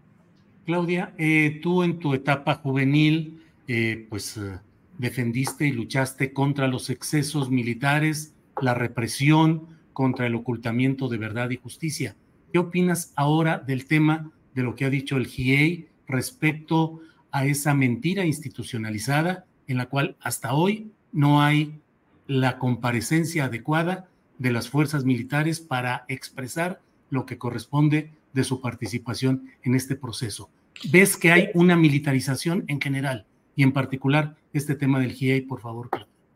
Claudia, 0.65 1.13
eh, 1.17 1.59
tú 1.61 1.83
en 1.83 1.99
tu 1.99 2.13
etapa 2.13 2.55
juvenil, 2.55 3.41
eh, 3.67 4.05
pues 4.09 4.37
eh, 4.37 4.59
defendiste 4.97 5.67
y 5.67 5.71
luchaste 5.71 6.33
contra 6.33 6.67
los 6.67 6.89
excesos 6.89 7.49
militares, 7.49 8.33
la 8.61 8.73
represión, 8.73 9.67
contra 9.93 10.27
el 10.27 10.35
ocultamiento 10.35 11.07
de 11.07 11.17
verdad 11.17 11.49
y 11.49 11.57
justicia. 11.57 12.15
¿Qué 12.51 12.59
opinas 12.59 13.13
ahora 13.15 13.59
del 13.59 13.85
tema 13.85 14.31
de 14.53 14.63
lo 14.63 14.75
que 14.75 14.85
ha 14.85 14.89
dicho 14.89 15.17
el 15.17 15.27
GIEI 15.27 15.87
respecto 16.07 17.01
a 17.31 17.45
esa 17.45 17.73
mentira 17.73 18.25
institucionalizada 18.25 19.45
en 19.67 19.77
la 19.77 19.87
cual 19.87 20.15
hasta 20.21 20.53
hoy 20.53 20.91
no 21.11 21.41
hay 21.41 21.79
la 22.25 22.57
comparecencia 22.57 23.45
adecuada 23.45 24.07
de 24.37 24.51
las 24.51 24.69
fuerzas 24.69 25.03
militares 25.03 25.59
para 25.59 26.05
expresar 26.07 26.81
lo 27.09 27.25
que 27.25 27.37
corresponde 27.37 28.11
de 28.33 28.43
su 28.43 28.61
participación 28.61 29.49
en 29.63 29.75
este 29.75 29.95
proceso. 29.95 30.49
¿Ves 30.91 31.17
que 31.17 31.31
hay 31.31 31.49
una 31.53 31.75
militarización 31.75 32.63
en 32.67 32.79
general 32.79 33.25
y 33.57 33.63
en 33.63 33.73
particular 33.73 34.37
este 34.53 34.75
tema 34.75 35.01
del 35.01 35.11
GIEI, 35.11 35.41
por 35.41 35.59
favor? 35.59 35.89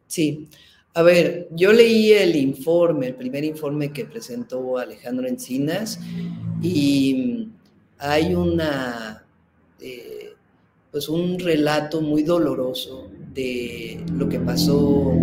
Sí. 0.08 0.50
A 0.94 1.04
ver, 1.04 1.48
yo 1.52 1.72
leí 1.72 2.12
el 2.12 2.36
informe, 2.36 3.08
el 3.08 3.16
primer 3.16 3.46
informe 3.46 3.94
que 3.94 4.04
presentó 4.04 4.78
Alejandro 4.78 5.26
Encinas 5.26 6.02
y 6.62 7.48
hay 7.98 8.36
una, 8.36 9.26
eh, 9.80 10.34
pues 10.92 11.08
un 11.08 11.40
relato 11.40 12.02
muy 12.02 12.24
doloroso 12.24 13.10
de 13.34 14.04
lo 14.12 14.28
que 14.28 14.40
pasó 14.40 15.14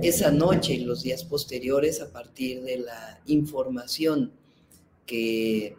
esa 0.00 0.30
noche 0.30 0.74
y 0.74 0.84
los 0.84 1.02
días 1.02 1.24
posteriores 1.24 2.00
a 2.00 2.10
partir 2.10 2.62
de 2.62 2.78
la 2.78 3.20
información 3.26 4.32
que 5.04 5.76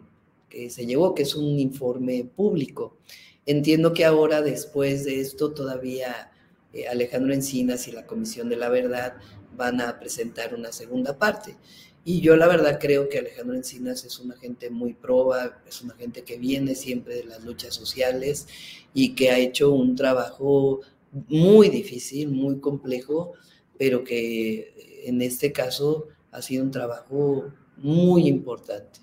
que 0.50 0.68
se 0.68 0.84
llevó, 0.84 1.14
que 1.14 1.22
es 1.22 1.34
un 1.34 1.58
informe 1.58 2.24
público. 2.24 2.98
Entiendo 3.46 3.92
que 3.92 4.04
ahora, 4.04 4.42
después 4.42 5.04
de 5.04 5.20
esto, 5.20 5.52
todavía 5.52 6.30
eh, 6.72 6.86
Alejandro 6.88 7.32
Encinas 7.32 7.88
y 7.88 7.92
la 7.92 8.06
Comisión 8.06 8.48
de 8.48 8.56
la 8.56 8.68
Verdad 8.68 9.14
van 9.56 9.80
a 9.80 9.98
presentar 9.98 10.54
una 10.54 10.72
segunda 10.72 11.18
parte. 11.18 11.56
Y 12.04 12.20
yo 12.20 12.36
la 12.36 12.46
verdad 12.48 12.78
creo 12.80 13.08
que 13.08 13.18
Alejandro 13.18 13.54
Encinas 13.54 14.04
es 14.04 14.18
una 14.18 14.36
gente 14.36 14.70
muy 14.70 14.94
proba, 14.94 15.62
es 15.66 15.82
una 15.82 15.94
gente 15.94 16.22
que 16.22 16.38
viene 16.38 16.74
siempre 16.74 17.16
de 17.16 17.24
las 17.24 17.44
luchas 17.44 17.74
sociales 17.74 18.46
y 18.94 19.14
que 19.14 19.30
ha 19.30 19.38
hecho 19.38 19.72
un 19.72 19.96
trabajo 19.96 20.80
muy 21.28 21.68
difícil, 21.68 22.28
muy 22.30 22.58
complejo, 22.58 23.34
pero 23.76 24.02
que 24.02 25.02
en 25.04 25.20
este 25.20 25.52
caso 25.52 26.08
ha 26.30 26.40
sido 26.40 26.64
un 26.64 26.70
trabajo 26.70 27.52
muy 27.76 28.28
importante. 28.28 29.00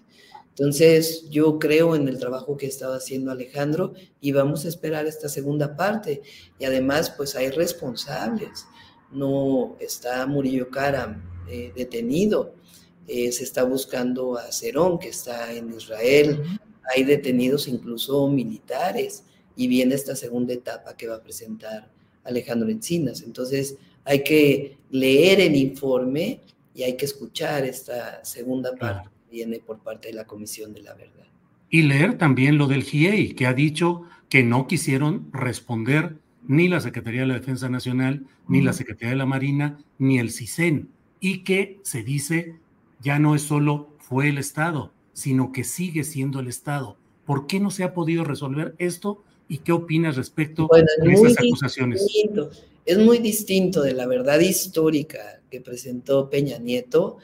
Entonces, 0.58 1.30
yo 1.30 1.60
creo 1.60 1.96
en 1.96 2.08
el 2.08 2.18
trabajo 2.18 2.58
que 2.58 2.66
estaba 2.66 2.96
haciendo 2.96 3.30
Alejandro 3.30 3.94
y 4.20 4.32
vamos 4.32 4.66
a 4.66 4.70
esperar 4.70 5.06
esta 5.06 5.30
segunda 5.30 5.76
parte. 5.76 6.24
Y 6.58 6.66
además, 6.66 7.12
pues 7.16 7.36
hay 7.36 7.52
responsables. 7.52 8.66
No 9.12 9.76
está 9.80 10.26
Murillo 10.26 10.72
Karam 10.72 11.22
eh, 11.48 11.72
detenido. 11.76 12.56
Eh, 13.08 13.32
se 13.32 13.44
está 13.44 13.64
buscando 13.66 14.36
a 14.36 14.52
Cerón, 14.52 14.98
que 14.98 15.10
está 15.10 15.54
en 15.54 15.72
Israel. 15.74 16.42
Hay 16.96 17.04
detenidos 17.04 17.68
incluso 17.68 18.28
militares. 18.28 19.26
Y 19.56 19.68
viene 19.68 19.94
esta 19.94 20.16
segunda 20.16 20.56
etapa 20.56 20.98
que 20.98 21.08
va 21.08 21.18
a 21.18 21.24
presentar 21.24 21.88
Alejandro 22.24 22.70
Encinas. 22.70 23.22
Entonces, 23.22 23.76
hay 24.06 24.24
que 24.24 24.76
leer 24.90 25.40
el 25.40 25.56
informe 25.56 26.42
y 26.74 26.82
hay 26.82 26.98
que 26.98 27.06
escuchar 27.06 27.64
esta 27.64 28.26
segunda 28.26 28.76
parte 28.76 29.17
viene 29.38 29.60
por 29.60 29.78
parte 29.80 30.08
de 30.08 30.16
la 30.16 30.26
Comisión 30.26 30.74
de 30.74 30.82
la 30.82 30.96
Verdad. 30.96 31.28
Y 31.70 31.84
leer 31.84 32.18
también 32.18 32.58
lo 32.58 32.66
del 32.66 32.84
GIEI, 32.84 33.34
que 33.34 33.46
ha 33.46 33.54
dicho 33.54 34.02
que 34.30 34.42
no 34.42 34.66
quisieron 34.66 35.30
responder 35.32 36.16
ni 36.48 36.68
la 36.68 36.80
Secretaría 36.80 37.22
de 37.22 37.28
la 37.28 37.36
Defensa 37.36 37.70
Nacional, 37.70 38.26
ni 38.48 38.62
la 38.62 38.74
Secretaría 38.74 39.12
de 39.12 39.18
la 39.18 39.28
Marina, 39.28 39.78
ni 40.00 40.18
el 40.18 40.32
CISEN, 40.32 40.90
y 41.20 41.44
que 41.44 41.80
se 41.84 42.04
dice 42.04 42.56
ya 43.00 43.20
no 43.20 43.36
es 43.36 43.44
solo 43.44 43.90
fue 44.00 44.30
el 44.30 44.40
Estado, 44.40 44.92
sino 45.14 45.52
que 45.52 45.64
sigue 45.64 46.04
siendo 46.04 46.40
el 46.40 46.48
Estado. 46.48 46.98
¿Por 47.26 47.46
qué 47.46 47.60
no 47.60 47.70
se 47.70 47.84
ha 47.84 47.94
podido 47.94 48.24
resolver 48.24 48.74
esto? 48.80 49.24
¿Y 49.48 49.60
qué 49.60 49.72
opinas 49.72 50.16
respecto 50.16 50.68
a 50.74 50.80
esas 51.12 51.38
acusaciones? 51.38 52.08
Es 52.86 52.98
muy 52.98 53.20
distinto 53.20 53.84
de 53.84 53.94
la 53.94 54.08
verdad 54.08 54.40
histórica 54.40 55.42
que 55.52 55.62
presentó 55.62 56.30
Peña 56.32 56.58
Nieto 56.58 57.18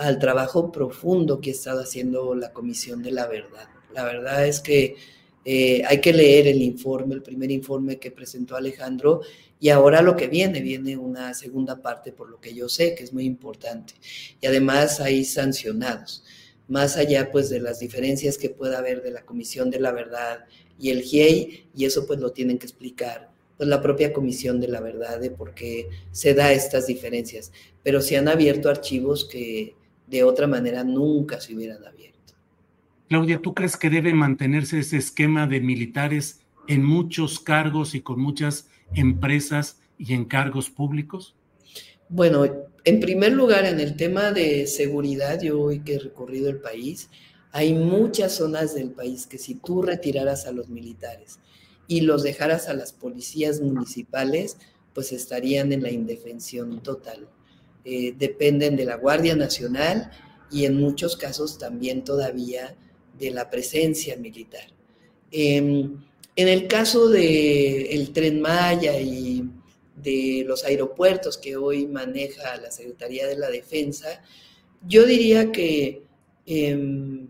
al 0.00 0.18
trabajo 0.18 0.72
profundo 0.72 1.40
que 1.40 1.50
ha 1.50 1.52
estado 1.52 1.80
haciendo 1.80 2.34
la 2.34 2.52
Comisión 2.52 3.02
de 3.02 3.12
la 3.12 3.26
Verdad. 3.26 3.68
La 3.94 4.04
verdad 4.04 4.46
es 4.46 4.60
que 4.60 4.96
eh, 5.44 5.82
hay 5.86 6.00
que 6.00 6.14
leer 6.14 6.46
el 6.48 6.62
informe, 6.62 7.14
el 7.14 7.22
primer 7.22 7.50
informe 7.50 7.98
que 7.98 8.10
presentó 8.10 8.56
Alejandro, 8.56 9.20
y 9.58 9.68
ahora 9.68 10.00
lo 10.00 10.16
que 10.16 10.28
viene, 10.28 10.62
viene 10.62 10.96
una 10.96 11.34
segunda 11.34 11.82
parte, 11.82 12.12
por 12.12 12.30
lo 12.30 12.40
que 12.40 12.54
yo 12.54 12.68
sé, 12.68 12.94
que 12.94 13.04
es 13.04 13.12
muy 13.12 13.26
importante. 13.26 13.92
Y 14.40 14.46
además 14.46 15.00
hay 15.00 15.24
sancionados, 15.24 16.24
más 16.66 16.96
allá 16.96 17.30
pues 17.30 17.50
de 17.50 17.60
las 17.60 17.80
diferencias 17.80 18.38
que 18.38 18.48
pueda 18.48 18.78
haber 18.78 19.02
de 19.02 19.10
la 19.10 19.26
Comisión 19.26 19.70
de 19.70 19.80
la 19.80 19.92
Verdad 19.92 20.46
y 20.78 20.90
el 20.90 21.02
GIEI, 21.02 21.68
y 21.76 21.84
eso 21.84 22.06
pues 22.06 22.20
lo 22.20 22.32
tienen 22.32 22.58
que 22.58 22.66
explicar 22.66 23.28
pues 23.58 23.68
la 23.68 23.82
propia 23.82 24.14
Comisión 24.14 24.60
de 24.60 24.68
la 24.68 24.80
Verdad 24.80 25.20
de 25.20 25.30
por 25.30 25.52
qué 25.52 25.90
se 26.10 26.32
da 26.32 26.50
estas 26.54 26.86
diferencias. 26.86 27.52
Pero 27.82 28.00
se 28.00 28.16
han 28.16 28.28
abierto 28.28 28.70
archivos 28.70 29.26
que 29.26 29.74
de 30.10 30.24
otra 30.24 30.46
manera 30.46 30.82
nunca 30.82 31.40
se 31.40 31.54
hubieran 31.54 31.86
abierto. 31.86 32.34
Claudia, 33.08 33.40
¿tú 33.40 33.54
crees 33.54 33.76
que 33.76 33.90
debe 33.90 34.12
mantenerse 34.12 34.80
ese 34.80 34.96
esquema 34.96 35.46
de 35.46 35.60
militares 35.60 36.40
en 36.68 36.84
muchos 36.84 37.40
cargos 37.40 37.94
y 37.94 38.00
con 38.00 38.20
muchas 38.20 38.68
empresas 38.94 39.80
y 39.98 40.14
en 40.14 40.24
cargos 40.24 40.70
públicos? 40.70 41.34
Bueno, 42.08 42.44
en 42.84 43.00
primer 43.00 43.32
lugar, 43.32 43.64
en 43.66 43.78
el 43.78 43.96
tema 43.96 44.32
de 44.32 44.66
seguridad, 44.66 45.40
yo 45.40 45.60
hoy 45.60 45.80
que 45.80 45.94
he 45.94 45.98
recorrido 45.98 46.50
el 46.50 46.60
país, 46.60 47.08
hay 47.52 47.74
muchas 47.74 48.34
zonas 48.34 48.74
del 48.74 48.90
país 48.90 49.26
que 49.26 49.38
si 49.38 49.54
tú 49.54 49.82
retiraras 49.82 50.46
a 50.46 50.52
los 50.52 50.68
militares 50.68 51.38
y 51.86 52.02
los 52.02 52.22
dejaras 52.22 52.68
a 52.68 52.74
las 52.74 52.92
policías 52.92 53.60
municipales, 53.60 54.56
pues 54.94 55.12
estarían 55.12 55.72
en 55.72 55.82
la 55.82 55.90
indefensión 55.90 56.80
total. 56.82 57.28
Eh, 57.84 58.14
dependen 58.18 58.76
de 58.76 58.84
la 58.84 58.96
Guardia 58.96 59.34
Nacional 59.34 60.10
y 60.50 60.66
en 60.66 60.76
muchos 60.76 61.16
casos 61.16 61.58
también 61.58 62.04
todavía 62.04 62.76
de 63.18 63.30
la 63.30 63.48
presencia 63.48 64.16
militar. 64.16 64.66
Em, 65.30 66.02
en 66.36 66.48
el 66.48 66.66
caso 66.68 67.08
del 67.08 68.12
tren 68.12 68.40
Maya 68.40 69.00
y 69.00 69.44
de 69.96 70.44
los 70.46 70.64
aeropuertos 70.64 71.38
que 71.38 71.56
hoy 71.56 71.86
maneja 71.86 72.56
la 72.56 72.70
Secretaría 72.70 73.26
de 73.26 73.36
la 73.36 73.50
Defensa, 73.50 74.22
yo 74.86 75.04
diría 75.06 75.52
que 75.52 76.04
em, 76.46 77.28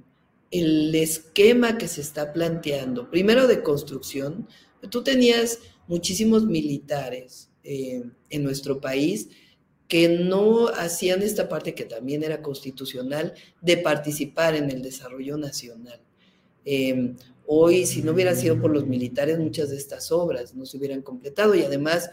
el 0.50 0.94
esquema 0.94 1.78
que 1.78 1.88
se 1.88 2.00
está 2.00 2.32
planteando, 2.32 3.10
primero 3.10 3.46
de 3.46 3.62
construcción, 3.62 4.48
tú 4.90 5.02
tenías 5.02 5.58
muchísimos 5.86 6.44
militares 6.44 7.50
eh, 7.62 8.02
en 8.30 8.42
nuestro 8.42 8.80
país 8.80 9.28
que 9.90 10.08
no 10.08 10.68
hacían 10.68 11.20
esta 11.20 11.48
parte 11.48 11.74
que 11.74 11.84
también 11.84 12.22
era 12.22 12.42
constitucional 12.42 13.34
de 13.60 13.76
participar 13.76 14.54
en 14.54 14.70
el 14.70 14.82
desarrollo 14.82 15.36
nacional. 15.36 16.00
Em, 16.64 17.16
hoy, 17.44 17.86
si 17.86 18.00
no 18.00 18.12
hubiera 18.12 18.36
sido 18.36 18.60
por 18.60 18.70
los 18.70 18.86
militares, 18.86 19.40
muchas 19.40 19.70
de 19.70 19.76
estas 19.76 20.12
obras 20.12 20.54
no 20.54 20.64
se 20.64 20.76
hubieran 20.78 21.02
completado 21.02 21.56
y 21.56 21.64
además 21.64 22.08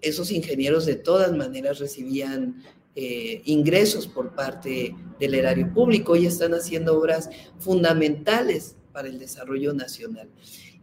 esos 0.00 0.30
ingenieros 0.30 0.86
de 0.86 0.96
todas 0.96 1.36
maneras 1.36 1.80
recibían 1.80 2.62
eh, 2.94 3.42
ingresos 3.44 4.08
por 4.08 4.34
parte 4.34 4.94
del 5.20 5.34
erario 5.34 5.70
público 5.74 6.16
y 6.16 6.24
están 6.24 6.54
haciendo 6.54 6.98
obras 6.98 7.28
fundamentales 7.58 8.74
para 8.92 9.08
el 9.08 9.18
desarrollo 9.18 9.74
nacional. 9.74 10.30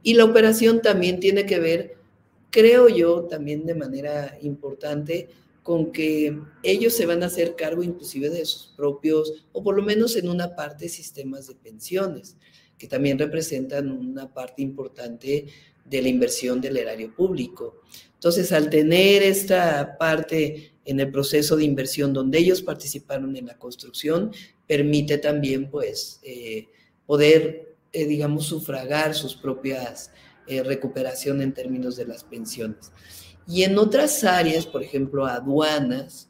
Y 0.04 0.14
la 0.14 0.26
operación 0.26 0.84
también 0.84 1.20
tiene 1.20 1.48
que 1.48 1.60
ver, 1.60 1.98
creo 2.52 2.88
yo, 2.88 3.24
también 3.24 3.66
de 3.66 3.74
manera 3.74 4.38
importante, 4.44 5.30
con 5.64 5.92
que 5.92 6.38
ellos 6.62 6.94
se 6.94 7.06
van 7.06 7.24
a 7.24 7.28
hacer 7.28 7.56
cargo 7.56 7.84
inclusive 7.84 8.30
de 8.30 8.46
sus 8.46 8.74
propios, 8.76 9.46
o 9.54 9.64
por 9.64 9.76
lo 9.76 9.82
menos 9.82 10.16
en 10.18 10.30
una 10.30 10.56
parte, 10.56 10.90
sistemas 10.90 11.48
de 11.48 11.56
pensiones, 11.56 12.38
que 12.78 12.88
también 12.88 13.18
representan 13.18 13.90
una 13.90 14.34
parte 14.34 14.62
importante 14.62 15.48
de 15.86 16.02
la 16.02 16.10
inversión 16.10 16.60
del 16.62 16.78
erario 16.78 17.16
público. 17.16 17.82
Entonces, 18.14 18.52
al 18.52 18.70
tener 18.70 19.24
esta 19.24 19.98
parte 19.98 20.74
en 20.86 21.00
el 21.00 21.12
proceso 21.12 21.56
de 21.56 21.64
inversión 21.64 22.14
donde 22.14 22.40
ellos 22.40 22.62
participaron 22.62 23.36
en 23.36 23.46
la 23.46 23.58
construcción, 23.58 24.32
permite 24.68 25.18
también, 25.18 25.70
pues, 25.70 26.20
eh, 26.24 26.68
poder, 27.06 27.76
eh, 27.92 28.06
digamos, 28.06 28.46
sufragar 28.46 29.14
sus 29.14 29.36
propias 29.36 30.12
eh, 30.46 30.62
recuperación 30.62 31.42
en 31.42 31.54
términos 31.54 31.96
de 31.96 32.06
las 32.06 32.26
pensiones. 32.26 32.92
Y 33.48 33.64
en 33.64 33.78
otras 33.78 34.24
áreas, 34.24 34.66
por 34.66 34.84
ejemplo, 34.84 35.26
aduanas, 35.26 36.30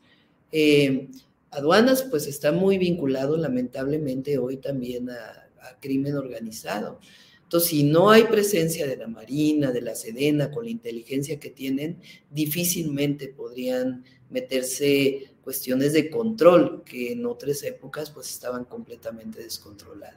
aduanas 1.52 2.04
pues 2.04 2.28
está 2.28 2.52
muy 2.52 2.78
vinculado 2.78 3.38
lamentablemente 3.38 4.38
hoy 4.38 4.58
también 4.58 5.10
a, 5.10 5.44
a 5.62 5.80
crimen 5.80 6.16
organizado. 6.16 7.00
Entonces, 7.44 7.70
si 7.70 7.84
no 7.84 8.10
hay 8.10 8.24
presencia 8.24 8.88
de 8.88 8.98
la 8.98 9.08
Marina, 9.08 9.72
de 9.72 9.82
la 9.82 9.94
Sedena, 9.94 10.50
con 10.50 10.66
la 10.66 10.72
inteligencia 10.72 11.40
que 11.40 11.52
tienen, 11.52 12.00
difícilmente 12.32 13.28
podrían 13.28 14.04
meterse 14.30 15.36
cuestiones 15.44 15.94
de 15.94 16.10
control 16.10 16.84
que 16.84 17.12
en 17.12 17.26
otras 17.26 17.62
épocas 17.64 18.10
pues 18.10 18.30
estaban 18.30 18.66
completamente 18.66 19.44
descontroladas. 19.44 20.16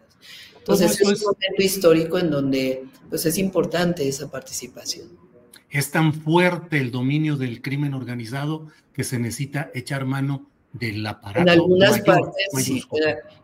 Entonces, 0.56 1.00
es 1.00 1.06
un 1.06 1.20
momento 1.20 1.62
histórico 1.62 2.18
en 2.18 2.30
donde 2.30 2.84
pues 3.08 3.26
es 3.26 3.36
importante 3.38 4.08
esa 4.08 4.30
participación. 4.30 5.25
Es 5.76 5.90
tan 5.90 6.14
fuerte 6.14 6.78
el 6.78 6.90
dominio 6.90 7.36
del 7.36 7.60
crimen 7.60 7.92
organizado 7.92 8.68
que 8.94 9.04
se 9.04 9.18
necesita 9.18 9.70
echar 9.74 10.06
mano 10.06 10.48
del 10.72 11.06
aparato. 11.06 11.40
En 11.40 11.50
algunas 11.50 12.00
partes, 12.00 12.46
sí, 12.54 12.82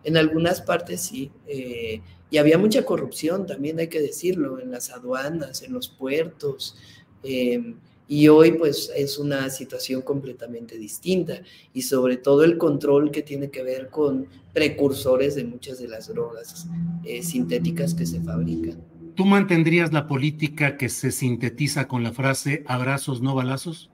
en, 0.04 0.16
algunas 0.16 0.62
partes 0.62 1.02
sí. 1.02 1.30
Eh, 1.46 2.00
y 2.30 2.38
había 2.38 2.56
mucha 2.56 2.86
corrupción, 2.86 3.44
también 3.44 3.78
hay 3.80 3.88
que 3.88 4.00
decirlo, 4.00 4.58
en 4.60 4.70
las 4.70 4.88
aduanas, 4.88 5.60
en 5.60 5.74
los 5.74 5.88
puertos. 5.88 6.78
Eh, 7.22 7.74
y 8.08 8.28
hoy 8.28 8.52
pues 8.52 8.90
es 8.96 9.18
una 9.18 9.50
situación 9.50 10.00
completamente 10.00 10.78
distinta 10.78 11.42
y 11.74 11.82
sobre 11.82 12.16
todo 12.16 12.44
el 12.44 12.56
control 12.56 13.10
que 13.10 13.20
tiene 13.20 13.50
que 13.50 13.62
ver 13.62 13.90
con 13.90 14.26
precursores 14.54 15.34
de 15.34 15.44
muchas 15.44 15.78
de 15.78 15.88
las 15.88 16.08
drogas 16.08 16.66
eh, 17.04 17.22
sintéticas 17.22 17.92
que 17.92 18.06
se 18.06 18.22
fabrican. 18.22 18.91
¿Tú 19.14 19.24
mantendrías 19.24 19.92
la 19.92 20.06
política 20.06 20.76
que 20.76 20.88
se 20.88 21.10
sintetiza 21.10 21.88
con 21.88 22.02
la 22.02 22.12
frase 22.12 22.64
abrazos, 22.66 23.20
no 23.20 23.34
balazos? 23.34 23.90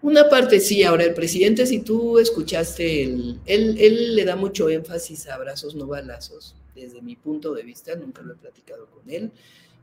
Una 0.00 0.28
parte 0.28 0.60
sí, 0.60 0.84
ahora 0.84 1.04
el 1.04 1.14
presidente, 1.14 1.66
si 1.66 1.80
tú 1.80 2.18
escuchaste, 2.18 3.02
él, 3.02 3.40
él 3.46 4.14
le 4.14 4.24
da 4.24 4.36
mucho 4.36 4.68
énfasis 4.68 5.28
a 5.28 5.34
abrazos, 5.34 5.74
no 5.74 5.86
balazos 5.86 6.54
desde 6.80 7.02
mi 7.02 7.16
punto 7.16 7.54
de 7.54 7.62
vista, 7.62 7.94
nunca 7.96 8.22
lo 8.22 8.34
he 8.34 8.36
platicado 8.36 8.86
con 8.86 9.08
él, 9.10 9.32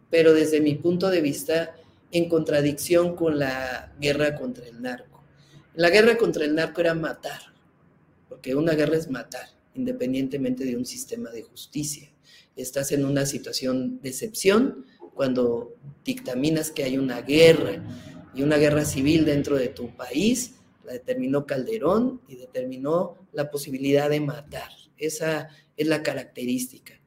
pero 0.09 0.33
desde 0.33 0.61
mi 0.61 0.75
punto 0.75 1.09
de 1.09 1.21
vista, 1.21 1.75
en 2.11 2.29
contradicción 2.29 3.15
con 3.15 3.39
la 3.39 3.93
guerra 3.99 4.35
contra 4.35 4.65
el 4.67 4.81
narco. 4.81 5.23
La 5.75 5.89
guerra 5.89 6.17
contra 6.17 6.45
el 6.45 6.55
narco 6.55 6.81
era 6.81 6.93
matar, 6.93 7.41
porque 8.29 8.55
una 8.55 8.73
guerra 8.73 8.95
es 8.95 9.09
matar, 9.09 9.49
independientemente 9.73 10.63
de 10.63 10.77
un 10.77 10.85
sistema 10.85 11.29
de 11.31 11.43
justicia. 11.43 12.09
Estás 12.55 12.91
en 12.91 13.05
una 13.05 13.25
situación 13.25 13.99
de 14.01 14.09
excepción 14.09 14.85
cuando 15.13 15.75
dictaminas 16.03 16.71
que 16.71 16.83
hay 16.83 16.97
una 16.97 17.21
guerra 17.21 17.83
y 18.33 18.43
una 18.43 18.57
guerra 18.57 18.85
civil 18.85 19.25
dentro 19.25 19.55
de 19.57 19.69
tu 19.69 19.95
país, 19.95 20.55
la 20.83 20.93
determinó 20.93 21.45
Calderón 21.45 22.21
y 22.27 22.35
determinó 22.35 23.17
la 23.31 23.49
posibilidad 23.49 24.09
de 24.09 24.19
matar. 24.19 24.69
Esa 24.97 25.49
es 25.75 25.87
la 25.87 26.03
característica. 26.03 26.99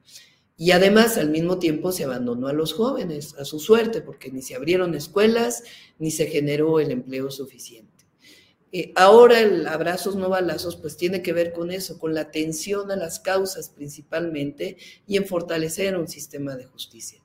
Y 0.57 0.71
además, 0.71 1.17
al 1.17 1.29
mismo 1.29 1.57
tiempo, 1.57 1.93
se 1.93 2.03
abandonó 2.03 2.47
a 2.47 2.53
los 2.53 2.73
jóvenes, 2.73 3.33
a 3.39 3.45
su 3.45 3.59
suerte, 3.59 4.01
porque 4.01 4.29
ni 4.29 4.41
se 4.41 4.55
abrieron 4.55 4.93
escuelas, 4.93 5.63
ni 5.99 6.11
se 6.11 6.27
generó 6.27 6.81
el 6.81 6.91
empleo 6.91 7.31
suficiente. 7.31 7.88
Eh, 8.71 8.91
ahora 8.95 9.39
el 9.39 9.67
abrazos 9.67 10.15
no 10.15 10.29
balazos, 10.29 10.75
pues 10.75 10.95
tiene 10.95 11.23
que 11.23 11.33
ver 11.33 11.53
con 11.53 11.71
eso, 11.71 11.97
con 11.97 12.13
la 12.13 12.21
atención 12.21 12.91
a 12.91 12.95
las 12.95 13.19
causas 13.19 13.69
principalmente 13.69 14.77
y 15.07 15.17
en 15.17 15.25
fortalecer 15.25 15.97
un 15.97 16.07
sistema 16.07 16.55
de 16.55 16.65
justicia. 16.65 17.21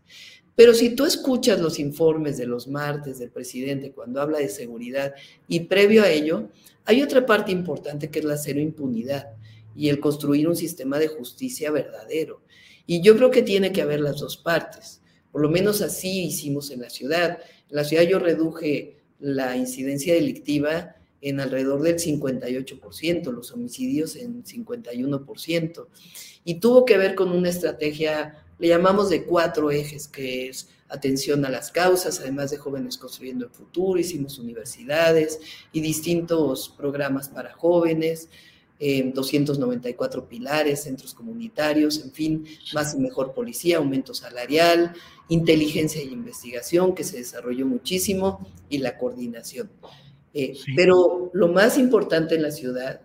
Pero 0.57 0.73
si 0.73 0.91
tú 0.91 1.05
escuchas 1.05 1.61
los 1.61 1.79
informes 1.79 2.39
de 2.39 2.47
los 2.47 2.69
martes 2.69 3.19
del 3.19 3.31
presidente 3.31 3.93
cuando 3.93 4.23
habla 4.23 4.39
de 4.39 4.49
seguridad 4.49 5.15
y 5.49 5.61
previo 5.61 6.03
a 6.05 6.11
ello, 6.11 6.49
hay 6.85 7.03
otra 7.03 7.27
parte 7.27 7.53
importante 7.53 8.11
que 8.11 8.21
es 8.21 8.25
la 8.25 8.37
cero 8.37 8.61
impunidad 8.61 9.31
y 9.77 9.89
el 9.89 10.01
construir 10.01 10.49
un 10.49 10.57
sistema 10.57 10.99
de 10.99 11.09
justicia 11.09 11.71
verdadero. 11.71 12.43
Y 12.87 13.03
yo 13.03 13.17
creo 13.17 13.31
que 13.31 13.43
tiene 13.43 13.73
que 13.73 13.83
haber 13.83 14.01
las 14.01 14.21
dos 14.21 14.37
partes. 14.37 15.01
Por 15.33 15.43
lo 15.43 15.49
menos 15.49 15.83
así 15.83 16.25
hicimos 16.25 16.71
en 16.71 16.83
la 16.83 16.91
ciudad. 16.91 17.39
En 17.69 17.77
la 17.77 17.85
ciudad 17.85 18.05
yo 18.05 18.19
reduje 18.19 18.99
la 19.19 19.57
incidencia 19.57 20.15
delictiva 20.15 20.95
en 21.25 21.41
alrededor 21.41 21.81
del 21.81 21.97
58%, 21.97 23.33
los 23.33 23.51
homicidios 23.53 24.15
en 24.15 24.45
51%. 24.45 25.87
Y 26.45 26.57
tuvo 26.57 26.85
que 26.85 26.99
ver 26.99 27.15
con 27.15 27.33
una 27.33 27.49
estrategia, 27.49 28.45
le 28.59 28.69
llamamos 28.69 29.09
de 29.09 29.25
cuatro 29.25 29.71
ejes, 29.71 30.07
que 30.07 30.49
es 30.49 30.69
atención 30.89 31.45
a 31.47 31.49
las 31.49 31.71
causas, 31.71 32.21
además 32.21 32.51
de 32.51 32.59
jóvenes 32.59 32.99
construyendo 32.99 33.47
el 33.47 33.51
futuro, 33.51 33.99
hicimos 33.99 34.39
universidades 34.39 35.41
y 35.73 35.81
distintos 35.81 36.69
programas 36.69 37.31
para 37.31 37.55
jóvenes, 37.55 38.29
294 38.79 40.29
pilares, 40.29 40.83
centros 40.83 41.15
comunitarios, 41.15 42.05
en 42.05 42.13
fin, 42.13 42.45
más 42.75 42.95
y 42.95 42.99
mejor 42.99 43.33
policía, 43.33 43.79
aumento 43.79 44.13
salarial, 44.13 44.93
inteligencia 45.29 46.03
y 46.03 46.09
investigación, 46.09 46.95
que 46.95 47.03
se 47.03 47.17
desarrolló 47.17 47.65
muchísimo, 47.65 48.47
y 48.69 48.79
la 48.79 48.99
coordinación. 48.99 49.71
Eh, 50.35 50.57
pero 50.77 51.31
lo 51.33 51.49
más 51.49 51.79
importante 51.79 52.35
en 52.35 52.43
la 52.43 52.51
ciudad 52.51 53.01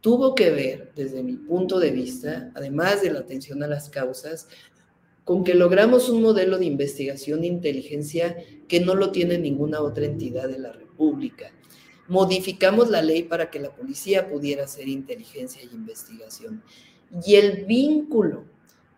tuvo 0.00 0.34
que 0.34 0.50
ver, 0.50 0.92
desde 0.94 1.22
mi 1.22 1.36
punto 1.36 1.78
de 1.78 1.90
vista, 1.90 2.52
además 2.54 3.02
de 3.02 3.12
la 3.12 3.20
atención 3.20 3.62
a 3.62 3.66
las 3.66 3.90
causas, 3.90 4.48
con 5.24 5.44
que 5.44 5.54
logramos 5.54 6.08
un 6.08 6.22
modelo 6.22 6.58
de 6.58 6.64
investigación 6.64 7.42
e 7.42 7.48
inteligencia 7.48 8.36
que 8.68 8.80
no 8.80 8.94
lo 8.94 9.10
tiene 9.10 9.36
ninguna 9.36 9.80
otra 9.80 10.06
entidad 10.06 10.48
de 10.48 10.58
la 10.58 10.72
República 10.72 11.52
modificamos 12.10 12.90
la 12.90 13.02
ley 13.02 13.22
para 13.22 13.50
que 13.50 13.60
la 13.60 13.72
policía 13.72 14.28
pudiera 14.28 14.64
hacer 14.64 14.88
inteligencia 14.88 15.62
y 15.62 15.72
investigación. 15.72 16.60
Y 17.24 17.36
el 17.36 17.66
vínculo 17.66 18.46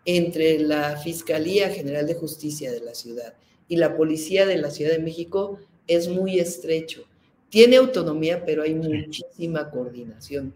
entre 0.03 0.57
la 0.57 0.97
Fiscalía 0.97 1.69
General 1.69 2.07
de 2.07 2.15
Justicia 2.15 2.71
de 2.71 2.79
la 2.79 2.95
ciudad 2.95 3.35
y 3.67 3.75
la 3.75 3.95
Policía 3.95 4.47
de 4.47 4.57
la 4.57 4.71
Ciudad 4.71 4.91
de 4.91 4.99
México 4.99 5.59
es 5.85 6.07
muy 6.07 6.39
estrecho. 6.39 7.05
Tiene 7.53 7.75
autonomía, 7.75 8.43
pero 8.43 8.63
hay 8.63 8.73
muchísima 8.73 9.69
coordinación. 9.69 10.55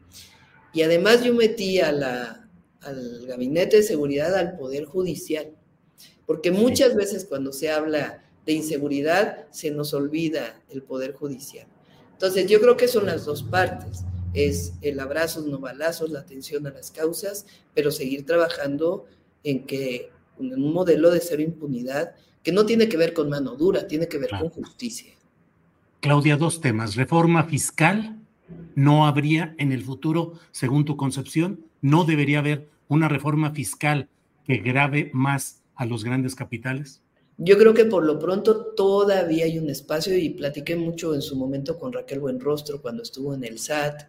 Y 0.73 0.81
además 0.81 1.23
yo 1.23 1.31
metí 1.31 1.79
a 1.79 1.91
la, 1.91 2.49
al 2.81 3.27
Gabinete 3.27 3.77
de 3.77 3.83
Seguridad 3.83 4.33
al 4.33 4.57
Poder 4.57 4.85
Judicial, 4.85 5.51
porque 6.25 6.49
muchas 6.49 6.95
veces 6.95 7.25
cuando 7.25 7.53
se 7.53 7.69
habla 7.69 8.23
de 8.47 8.53
inseguridad 8.53 9.45
se 9.51 9.69
nos 9.69 9.93
olvida 9.93 10.59
el 10.71 10.81
Poder 10.81 11.13
Judicial. 11.13 11.67
Entonces, 12.13 12.47
yo 12.47 12.59
creo 12.59 12.75
que 12.75 12.87
son 12.87 13.05
las 13.05 13.25
dos 13.25 13.43
partes. 13.43 13.99
Es 14.33 14.73
el 14.81 14.99
abrazo, 14.99 15.41
no 15.41 15.59
balazos, 15.59 16.09
la 16.09 16.21
atención 16.21 16.65
a 16.65 16.71
las 16.71 16.89
causas, 16.89 17.45
pero 17.75 17.91
seguir 17.91 18.25
trabajando 18.25 19.05
en 19.43 19.67
que 19.67 20.09
en 20.39 20.63
un 20.63 20.73
modelo 20.73 21.11
de 21.11 21.19
cero 21.19 21.43
impunidad 21.43 22.15
que 22.41 22.51
no 22.51 22.65
tiene 22.65 22.89
que 22.89 22.97
ver 22.97 23.13
con 23.13 23.29
mano 23.29 23.55
dura, 23.55 23.85
tiene 23.85 24.07
que 24.07 24.17
ver 24.17 24.31
con 24.31 24.49
justicia. 24.49 25.16
Claudia, 25.99 26.37
dos 26.37 26.61
temas. 26.61 26.95
Reforma 26.95 27.43
fiscal. 27.43 28.17
¿No 28.75 29.07
habría 29.07 29.55
en 29.57 29.71
el 29.71 29.83
futuro, 29.83 30.33
según 30.51 30.85
tu 30.85 30.95
concepción, 30.95 31.65
no 31.81 32.05
debería 32.05 32.39
haber 32.39 32.69
una 32.87 33.09
reforma 33.09 33.51
fiscal 33.51 34.07
que 34.45 34.57
grave 34.57 35.09
más 35.13 35.63
a 35.75 35.85
los 35.85 36.03
grandes 36.03 36.35
capitales? 36.35 37.01
Yo 37.37 37.57
creo 37.57 37.73
que 37.73 37.85
por 37.85 38.03
lo 38.03 38.17
pronto 38.17 38.73
todavía 38.75 39.45
hay 39.45 39.59
un 39.59 39.69
espacio 39.69 40.17
y 40.17 40.29
platiqué 40.29 40.75
mucho 40.75 41.13
en 41.13 41.21
su 41.21 41.35
momento 41.35 41.77
con 41.77 41.93
Raquel 41.93 42.19
Buenrostro 42.19 42.81
cuando 42.81 43.03
estuvo 43.03 43.33
en 43.33 43.43
el 43.43 43.59
SAT, 43.59 44.03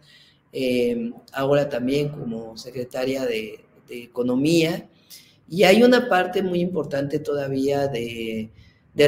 eh, 0.51 1.11
ahora 1.33 1.69
también 1.69 2.09
como 2.09 2.57
secretaria 2.57 3.25
de, 3.25 3.65
Economía, 3.91 4.87
y 5.49 5.63
hay 5.63 5.81
una 5.81 6.07
parte 6.07 6.43
muy 6.43 6.61
importante 6.61 7.17
todavía 7.17 7.87
de, 7.87 8.51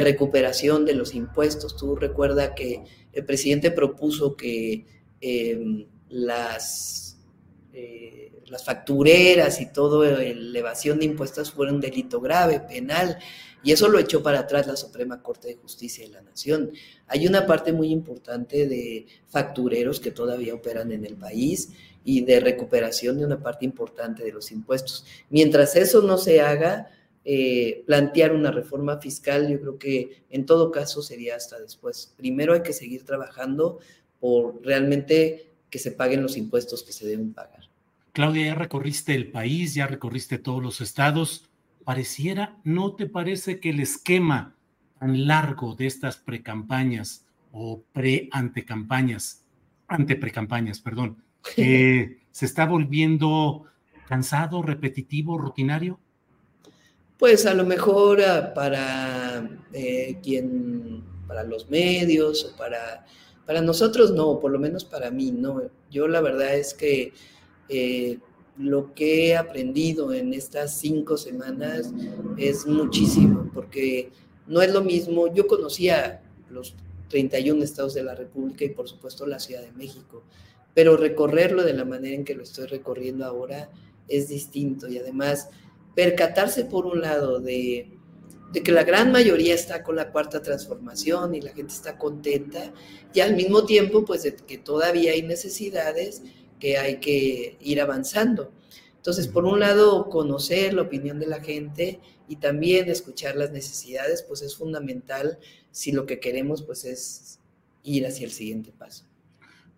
recuperación 0.00 0.84
de 0.84 0.94
los 0.94 1.14
impuestos. 1.14 1.76
Tú 1.76 1.96
recuerda 1.96 2.54
que 2.54 2.84
el 3.12 3.24
presidente 3.24 3.70
propuso 3.70 4.36
que 4.36 4.86
eh, 5.20 5.86
las, 6.08 7.18
eh, 7.72 8.32
las 8.46 8.64
factureras 8.64 9.60
y 9.60 9.72
todo 9.72 10.04
la 10.04 10.22
elevación 10.22 10.98
de 10.98 11.06
impuestos 11.06 11.52
fuera 11.52 11.72
un 11.72 11.80
delito 11.80 12.20
grave, 12.20 12.60
penal. 12.60 13.18
Y 13.64 13.70
eso 13.70 13.88
lo 13.88 13.98
echó 13.98 14.22
para 14.22 14.40
atrás 14.40 14.66
la 14.66 14.76
Suprema 14.76 15.22
Corte 15.22 15.48
de 15.48 15.56
Justicia 15.56 16.04
de 16.04 16.12
la 16.12 16.22
Nación. 16.22 16.72
Hay 17.06 17.26
una 17.26 17.46
parte 17.46 17.72
muy 17.72 17.90
importante 17.90 18.66
de 18.66 19.06
factureros 19.28 20.00
que 20.00 20.10
todavía 20.10 20.54
operan 20.54 20.90
en 20.90 21.04
el 21.04 21.16
país 21.16 21.70
y 22.04 22.22
de 22.22 22.40
recuperación 22.40 23.18
de 23.18 23.24
una 23.24 23.40
parte 23.40 23.64
importante 23.64 24.24
de 24.24 24.32
los 24.32 24.50
impuestos. 24.50 25.04
Mientras 25.30 25.76
eso 25.76 26.02
no 26.02 26.18
se 26.18 26.40
haga, 26.40 26.90
eh, 27.24 27.84
plantear 27.86 28.34
una 28.34 28.50
reforma 28.50 28.98
fiscal, 28.98 29.48
yo 29.48 29.60
creo 29.60 29.78
que 29.78 30.24
en 30.30 30.44
todo 30.44 30.72
caso 30.72 31.02
sería 31.02 31.36
hasta 31.36 31.58
después. 31.60 32.14
Primero 32.16 32.54
hay 32.54 32.62
que 32.62 32.72
seguir 32.72 33.04
trabajando 33.04 33.78
por 34.18 34.60
realmente 34.64 35.52
que 35.70 35.78
se 35.78 35.92
paguen 35.92 36.22
los 36.22 36.36
impuestos 36.36 36.82
que 36.82 36.92
se 36.92 37.06
deben 37.06 37.32
pagar. 37.32 37.60
Claudia, 38.12 38.46
ya 38.46 38.54
recorriste 38.56 39.14
el 39.14 39.30
país, 39.30 39.74
ya 39.74 39.86
recorriste 39.86 40.38
todos 40.38 40.62
los 40.62 40.80
estados. 40.80 41.48
Pareciera, 41.84 42.58
¿no 42.64 42.94
te 42.94 43.06
parece 43.06 43.60
que 43.60 43.70
el 43.70 43.80
esquema 43.80 44.56
tan 44.98 45.26
largo 45.26 45.74
de 45.74 45.86
estas 45.86 46.16
precampañas 46.16 47.26
o 47.52 47.82
pre-antecampañas, 47.92 49.44
ante-precampañas, 49.86 50.80
perdón, 50.80 51.22
se 51.56 52.16
está 52.32 52.66
volviendo 52.66 53.64
cansado, 54.08 54.62
repetitivo, 54.62 55.38
rutinario? 55.38 56.00
Pues 57.22 57.46
a 57.46 57.54
lo 57.54 57.64
mejor 57.64 58.20
ah, 58.20 58.52
para 58.52 59.48
eh, 59.72 60.18
quien, 60.24 61.04
para 61.28 61.44
los 61.44 61.70
medios 61.70 62.44
o 62.44 62.56
para, 62.56 63.06
para 63.46 63.60
nosotros 63.60 64.10
no, 64.10 64.40
por 64.40 64.50
lo 64.50 64.58
menos 64.58 64.84
para 64.84 65.12
mí 65.12 65.30
no. 65.30 65.62
Yo 65.88 66.08
la 66.08 66.20
verdad 66.20 66.56
es 66.56 66.74
que 66.74 67.12
eh, 67.68 68.18
lo 68.58 68.92
que 68.94 69.28
he 69.28 69.36
aprendido 69.36 70.12
en 70.12 70.34
estas 70.34 70.76
cinco 70.80 71.16
semanas 71.16 71.92
es 72.38 72.66
muchísimo, 72.66 73.48
porque 73.54 74.10
no 74.48 74.60
es 74.60 74.72
lo 74.72 74.82
mismo, 74.82 75.32
yo 75.32 75.46
conocía 75.46 76.22
los 76.50 76.74
31 77.08 77.62
estados 77.62 77.94
de 77.94 78.02
la 78.02 78.16
República 78.16 78.64
y 78.64 78.70
por 78.70 78.88
supuesto 78.88 79.26
la 79.26 79.38
Ciudad 79.38 79.62
de 79.62 79.70
México, 79.70 80.24
pero 80.74 80.96
recorrerlo 80.96 81.62
de 81.62 81.74
la 81.74 81.84
manera 81.84 82.16
en 82.16 82.24
que 82.24 82.34
lo 82.34 82.42
estoy 82.42 82.66
recorriendo 82.66 83.24
ahora 83.24 83.70
es 84.08 84.26
distinto 84.26 84.88
y 84.88 84.98
además 84.98 85.50
percatarse 85.94 86.64
por 86.64 86.86
un 86.86 87.00
lado 87.00 87.40
de, 87.40 87.98
que 88.52 88.72
la 88.72 88.84
gran 88.84 89.12
mayoría 89.12 89.54
está 89.54 89.82
con 89.82 89.96
la 89.96 90.10
cuarta 90.10 90.42
transformación 90.42 91.34
y 91.34 91.40
la 91.40 91.52
gente 91.52 91.72
está 91.72 91.98
contenta 91.98 92.72
y 93.14 93.20
al 93.20 93.34
mismo 93.34 93.64
tiempo 93.64 94.04
pues 94.04 94.22
de 94.22 94.36
que 94.36 94.58
todavía 94.58 95.12
hay 95.12 95.22
necesidades 95.22 96.22
que 96.58 96.78
hay 96.78 96.98
que 96.98 97.56
ir 97.60 97.80
avanzando. 97.80 98.52
Entonces, 98.96 99.26
por 99.26 99.44
un 99.46 99.58
lado, 99.58 100.08
conocer 100.08 100.74
la 100.74 100.82
opinión 100.82 101.18
de 101.18 101.26
la 101.26 101.40
gente 101.40 101.98
y 102.28 102.36
también 102.36 102.88
escuchar 102.88 103.34
las 103.34 103.50
necesidades, 103.50 104.22
pues 104.22 104.42
es 104.42 104.54
fundamental 104.54 105.38
si 105.72 105.90
lo 105.90 106.06
que 106.06 106.20
queremos 106.20 106.62
pues 106.62 106.84
es 106.84 107.40
ir 107.82 108.06
hacia 108.06 108.26
el 108.26 108.30
siguiente 108.30 108.70
paso. 108.70 109.04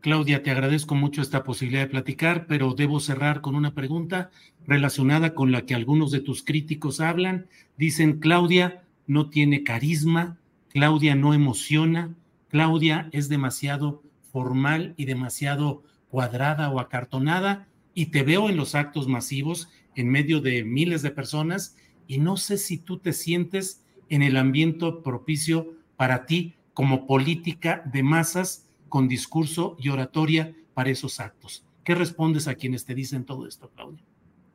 Claudia, 0.05 0.43
te 0.43 0.51
agradezco 0.51 0.95
mucho 0.95 1.23
esta 1.23 1.45
posibilidad 1.45 1.85
de 1.85 1.89
platicar, 1.89 2.47
pero 2.47 2.75
debo 2.75 3.01
cerrar 3.01 3.41
con 3.41 3.55
una 3.55 3.75
pregunta 3.75 4.31
relacionada 4.67 5.35
con 5.35 5.53
la 5.53 5.67
que 5.67 5.75
algunos 5.75 6.11
de 6.11 6.21
tus 6.21 6.43
críticos 6.43 7.01
hablan. 7.01 7.47
Dicen, 7.77 8.19
Claudia 8.19 8.85
no 9.07 9.31
tiene 9.31 9.65
carisma, 9.65 10.39
Claudia 10.69 11.15
no 11.15 11.35
emociona, 11.35 12.15
Claudia 12.49 13.09
es 13.13 13.29
demasiado 13.29 14.03
formal 14.33 14.95
y 14.97 15.05
demasiado 15.05 15.83
cuadrada 16.09 16.71
o 16.71 16.81
acartonada 16.81 17.69
y 17.95 18.07
te 18.07 18.23
veo 18.23 18.49
en 18.49 18.57
los 18.57 18.75
actos 18.75 19.09
masivos 19.09 19.69
en 19.95 20.09
medio 20.09 20.41
de 20.41 20.65
miles 20.65 21.03
de 21.03 21.11
personas 21.11 21.77
y 22.07 22.19
no 22.19 22.37
sé 22.37 22.59
si 22.59 22.79
tú 22.79 22.99
te 22.99 23.13
sientes 23.13 23.85
en 24.09 24.23
el 24.23 24.37
ambiente 24.37 24.87
propicio 25.05 25.75
para 25.97 26.27
ti 26.27 26.55
como 26.73 27.07
política 27.07 27.83
de 27.93 28.03
masas 28.03 28.69
con 28.89 29.09
discurso 29.09 29.77
y 29.79 29.89
oratoria 29.89 30.55
para 30.75 30.91
esos 30.91 31.21
actos. 31.21 31.65
¿Qué 31.85 31.95
respondes 31.95 32.49
a 32.49 32.55
quienes 32.55 32.85
te 32.85 32.95
dicen 32.95 33.25
todo 33.25 33.47
esto, 33.47 33.71
Claudia? 33.75 34.03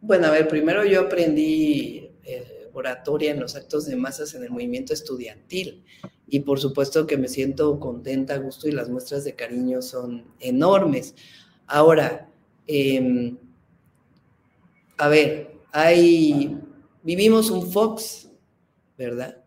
Bueno, 0.02 0.28
a 0.28 0.32
ver, 0.32 0.48
primero 0.48 0.86
yo 0.86 1.02
aprendí 1.02 2.12
eh, 2.24 2.70
oratoria 2.74 3.32
en 3.32 3.40
los 3.40 3.56
actos 3.56 3.86
de 3.86 3.98
masas 3.98 4.34
en 4.34 4.44
el 4.44 4.50
movimiento 4.50 4.94
estudiantil 4.94 5.84
y 6.28 6.40
por 6.42 6.60
supuesto 6.60 7.06
que 7.06 7.18
me 7.18 7.28
siento 7.28 7.80
contenta, 7.80 8.38
gusto 8.38 8.68
y 8.70 8.72
las 8.72 8.90
muestras 8.90 9.26
de 9.26 9.36
cariño 9.36 9.82
son 9.82 10.34
enormes. 10.40 11.16
Ahora, 11.68 12.30
em, 12.68 13.38
a 14.98 15.10
ver, 15.10 15.60
hay, 15.72 16.58
vivimos 17.04 17.52
un 17.52 17.70
Fox, 17.72 18.30
¿verdad? 18.98 19.44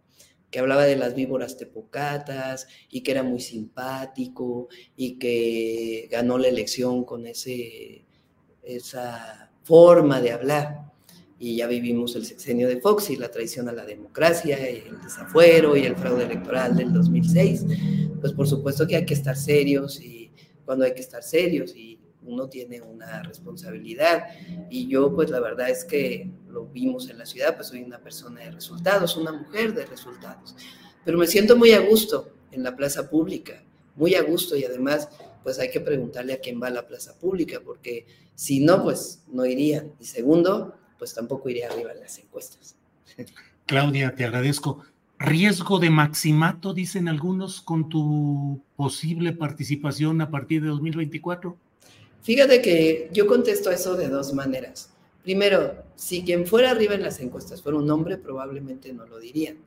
Que 0.51 0.59
hablaba 0.59 0.85
de 0.85 0.97
las 0.97 1.15
víboras 1.15 1.57
tepocatas 1.57 2.67
y 2.91 3.03
que 3.03 3.13
era 3.13 3.23
muy 3.23 3.41
simpático 3.41 4.69
y 4.97 5.19
que 5.19 6.09
ganó 6.11 6.37
la 6.37 6.49
elección 6.49 7.05
con 7.05 7.27
ese, 7.27 8.05
esa 8.63 9.52
forma 9.65 10.21
de 10.21 10.33
hablar. 10.33 10.83
Y 11.39 11.57
ya 11.57 11.67
vivimos 11.67 12.15
el 12.15 12.25
sexenio 12.25 12.69
de 12.69 12.81
Fox 12.81 13.11
y 13.11 13.17
la 13.17 13.31
traición 13.31 13.69
a 13.69 13.73
la 13.73 13.85
democracia, 13.85 14.59
y 14.71 14.85
el 14.89 15.01
desafuero 15.03 15.77
y 15.77 15.85
el 15.85 15.97
fraude 15.97 16.25
electoral 16.25 16.77
del 16.77 16.93
2006. 16.93 17.65
Pues 18.21 18.33
por 18.33 18.47
supuesto 18.47 18.87
que 18.87 18.97
hay 18.97 19.05
que 19.05 19.15
estar 19.15 19.37
serios 19.37 20.01
y 20.01 20.31
cuando 20.65 20.85
hay 20.85 20.95
que 20.95 21.01
estar 21.01 21.23
serios 21.23 21.75
y 21.75 21.99
uno 22.25 22.49
tiene 22.49 22.81
una 22.81 23.23
responsabilidad 23.23 24.27
y 24.71 24.89
yo 24.89 25.15
pues 25.15 25.31
la 25.31 25.41
verdad 25.41 25.71
es 25.71 25.85
que 25.85 26.31
lo 26.49 26.67
vimos 26.67 27.09
en 27.11 27.19
la 27.19 27.27
ciudad, 27.27 27.57
pues 27.57 27.69
soy 27.69 27.83
una 27.83 27.99
persona 27.99 28.41
de 28.41 28.53
resultados, 28.53 29.17
una 29.17 29.33
mujer 29.33 29.75
de 29.75 29.87
resultados, 29.87 30.55
pero 31.05 31.19
me 31.19 31.27
siento 31.27 31.57
muy 31.57 31.73
a 31.73 31.81
gusto 31.81 32.31
en 32.53 32.63
la 32.63 32.77
plaza 32.77 33.11
pública, 33.11 33.65
muy 33.97 34.15
a 34.15 34.23
gusto 34.23 34.57
y 34.57 34.65
además 34.65 35.09
pues 35.43 35.59
hay 35.59 35.71
que 35.71 35.81
preguntarle 35.81 36.35
a 36.35 36.41
quién 36.41 36.61
va 36.63 36.69
a 36.69 36.71
la 36.71 36.87
plaza 36.87 37.19
pública, 37.19 37.61
porque 37.65 38.07
si 38.35 38.61
no, 38.61 38.83
pues 38.83 39.25
no 39.29 39.45
iría. 39.45 39.87
Y 40.01 40.05
segundo, 40.05 40.75
pues 40.99 41.15
tampoco 41.15 41.49
iría 41.49 41.69
arriba 41.69 41.93
en 41.93 42.01
las 42.01 42.19
encuestas. 42.19 42.77
Claudia, 43.67 44.15
te 44.15 44.25
agradezco. 44.25 44.85
Riesgo 45.19 45.79
de 45.79 45.91
maximato, 45.91 46.75
dicen 46.75 47.09
algunos, 47.09 47.61
con 47.61 47.89
tu 47.89 48.61
posible 48.77 49.33
participación 49.33 50.21
a 50.21 50.31
partir 50.31 50.63
de 50.63 50.69
2024. 50.69 51.57
Fíjate 52.23 52.61
que 52.61 53.09
yo 53.13 53.27
contesto 53.27 53.71
eso 53.71 53.97
de 53.97 54.09
dos 54.09 54.33
maneras. 54.35 54.93
Primero, 55.23 55.77
si 55.95 56.25
quien 56.25 56.47
fuera 56.47 56.71
arriba 56.71 56.95
en 56.95 57.03
las 57.03 57.21
encuestas 57.21 57.63
fuera 57.63 57.79
un 57.79 57.89
hombre, 57.91 58.17
probablemente 58.17 58.93
no 58.93 59.07
lo 59.07 59.19
dirían. 59.21 59.59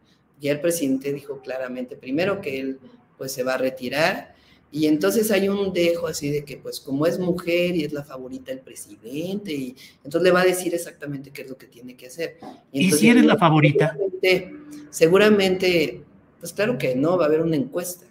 Ya 0.41 0.51
el 0.51 0.59
presidente 0.59 1.13
dijo 1.13 1.39
claramente, 1.39 1.95
primero 1.95 2.41
que 2.41 2.59
él 2.59 2.79
pues 3.17 3.31
se 3.31 3.43
va 3.43 3.53
a 3.53 3.57
retirar 3.57 4.34
y 4.71 4.87
entonces 4.87 5.31
hay 5.31 5.47
un 5.47 5.71
dejo 5.71 6.07
así 6.07 6.29
de 6.29 6.43
que 6.43 6.57
pues 6.57 6.79
como 6.79 7.05
es 7.07 7.17
mujer 7.17 7.75
y 7.75 7.85
es 7.85 7.93
la 7.93 8.03
favorita 8.03 8.51
del 8.51 8.59
presidente 8.59 9.53
y 9.53 9.75
entonces 10.03 10.21
le 10.23 10.31
va 10.31 10.41
a 10.41 10.45
decir 10.45 10.73
exactamente 10.73 11.31
qué 11.31 11.43
es 11.43 11.49
lo 11.49 11.57
que 11.57 11.67
tiene 11.67 11.95
que 11.95 12.07
hacer. 12.07 12.37
¿Y, 12.71 12.91
si 12.91 13.09
eres 13.09 13.25
la 13.25 13.37
favorita? 13.37 13.95
Seguramente, 14.21 14.55
seguramente, 14.89 16.01
pues 16.39 16.51
claro 16.51 16.77
que 16.77 16.95
no, 16.95 17.17
va 17.17 17.25
a 17.25 17.27
haber 17.27 17.41
una 17.41 17.55
encuesta 17.55 18.05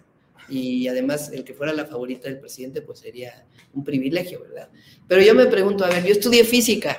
y 0.49 0.87
además 0.87 1.31
el 1.31 1.43
que 1.43 1.53
fuera 1.53 1.73
la 1.73 1.85
favorita 1.85 2.29
del 2.29 2.39
presidente 2.39 2.81
pues 2.81 2.99
sería 2.99 3.45
un 3.73 3.83
privilegio, 3.83 4.41
¿verdad? 4.41 4.69
Pero 5.07 5.21
yo 5.21 5.35
me 5.35 5.45
pregunto, 5.45 5.85
a 5.85 5.89
ver, 5.89 6.03
yo 6.03 6.11
estudié 6.11 6.43
física, 6.43 6.97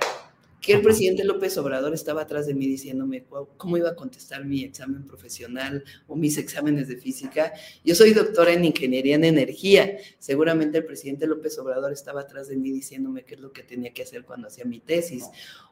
que 0.66 0.72
el 0.72 0.82
presidente 0.82 1.22
López 1.22 1.56
Obrador 1.58 1.94
estaba 1.94 2.22
atrás 2.22 2.48
de 2.48 2.54
mí 2.54 2.66
diciéndome 2.66 3.24
cómo 3.56 3.76
iba 3.76 3.90
a 3.90 3.94
contestar 3.94 4.44
mi 4.44 4.64
examen 4.64 5.06
profesional 5.06 5.84
o 6.08 6.16
mis 6.16 6.36
exámenes 6.38 6.88
de 6.88 6.96
física. 6.96 7.52
Yo 7.84 7.94
soy 7.94 8.12
doctora 8.12 8.52
en 8.52 8.64
ingeniería 8.64 9.14
en 9.14 9.22
energía. 9.22 9.96
Seguramente 10.18 10.78
el 10.78 10.84
presidente 10.84 11.28
López 11.28 11.56
Obrador 11.60 11.92
estaba 11.92 12.22
atrás 12.22 12.48
de 12.48 12.56
mí 12.56 12.72
diciéndome 12.72 13.22
qué 13.24 13.36
es 13.36 13.40
lo 13.40 13.52
que 13.52 13.62
tenía 13.62 13.92
que 13.92 14.02
hacer 14.02 14.24
cuando 14.24 14.48
hacía 14.48 14.64
mi 14.64 14.80
tesis. 14.80 15.26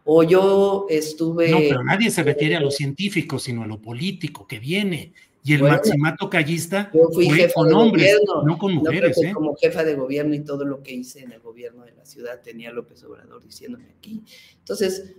O 0.05 0.23
yo 0.23 0.87
estuve... 0.89 1.51
No, 1.51 1.59
pero 1.59 1.83
nadie 1.83 2.13
se 2.13 2.23
refiere 2.23 2.55
a 2.55 2.61
lo 2.61 2.71
científico, 2.71 3.41
sino 3.41 3.65
a 3.65 3.67
lo 3.67 3.83
político 3.83 4.47
que 4.47 4.61
viene. 4.61 5.13
Y 5.47 5.53
el 5.53 5.63
maximato 5.63 6.31
callista 6.31 6.91
fue 6.91 7.53
con 7.55 7.71
hombres, 7.75 8.19
no 8.45 8.57
con 8.57 8.75
mujeres. 8.77 9.23
¿eh? 9.23 9.33
Como 9.35 9.55
jefa 9.55 9.85
de 9.85 9.95
gobierno 9.95 10.35
y 10.35 10.41
todo 10.41 10.65
lo 10.65 10.83
que 10.83 10.95
hice 10.95 11.21
en 11.21 11.33
el 11.33 11.41
gobierno 11.41 11.85
de 11.85 11.93
la 11.93 12.07
ciudad 12.07 12.41
tenía 12.41 12.73
López 12.73 13.05
Obrador 13.05 13.45
diciéndome 13.45 13.91
aquí. 13.95 14.23
Entonces, 14.59 15.17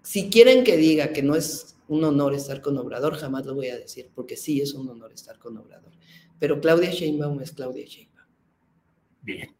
si 0.00 0.30
quieren 0.30 0.62
que 0.62 0.76
diga 0.76 1.08
que 1.12 1.24
no 1.24 1.34
es 1.34 1.76
un 1.88 2.04
honor 2.04 2.34
estar 2.34 2.62
con 2.62 2.78
Obrador, 2.78 3.16
jamás 3.16 3.44
lo 3.44 3.56
voy 3.56 3.66
a 3.68 3.76
decir, 3.76 4.10
porque 4.14 4.36
sí 4.36 4.60
es 4.60 4.74
un 4.74 4.88
honor 4.88 5.12
estar 5.12 5.36
con 5.40 5.56
Obrador. 5.56 5.90
Pero 6.38 6.60
Claudia 6.60 6.92
Sheinbaum 6.92 7.40
es 7.40 7.50
Claudia 7.50 7.84
Sheinbaum. 7.84 8.28
Bien. 9.22 9.56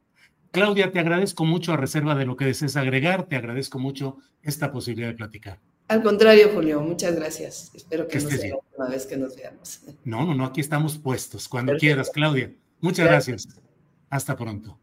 Claudia, 0.53 0.93
te 0.93 1.01
agradezco 1.01 1.45
mucho 1.45 1.73
a 1.73 1.77
reserva 1.77 2.15
de 2.15 2.25
lo 2.25 2.37
que 2.37 2.45
desees 2.45 2.77
agregar, 2.77 3.27
te 3.27 3.35
agradezco 3.35 3.81
mucho 3.81 4.19
esta 4.43 4.71
posibilidad 4.71 5.09
de 5.09 5.17
platicar. 5.17 5.59
Al 5.93 6.03
contrario, 6.03 6.49
Julio, 6.55 6.81
muchas 6.81 7.15
gracias. 7.15 7.71
Espero 7.75 8.09
que, 8.09 8.19
no 8.19 8.31
sea 8.31 8.49
la 8.49 8.57
última 8.57 8.89
vez 8.89 9.05
que 9.05 9.15
nos 9.19 9.37
veamos. 9.37 9.81
No, 10.05 10.25
no, 10.25 10.35
no, 10.35 10.47
aquí 10.47 10.63
estamos 10.63 10.97
puestos. 10.97 11.47
Cuando 11.49 11.77
quieras, 11.77 12.09
Claudia. 12.09 12.51
Muchas 12.81 13.07
gracias. 13.07 13.47
Hasta 14.09 14.35
pronto. 14.35 14.79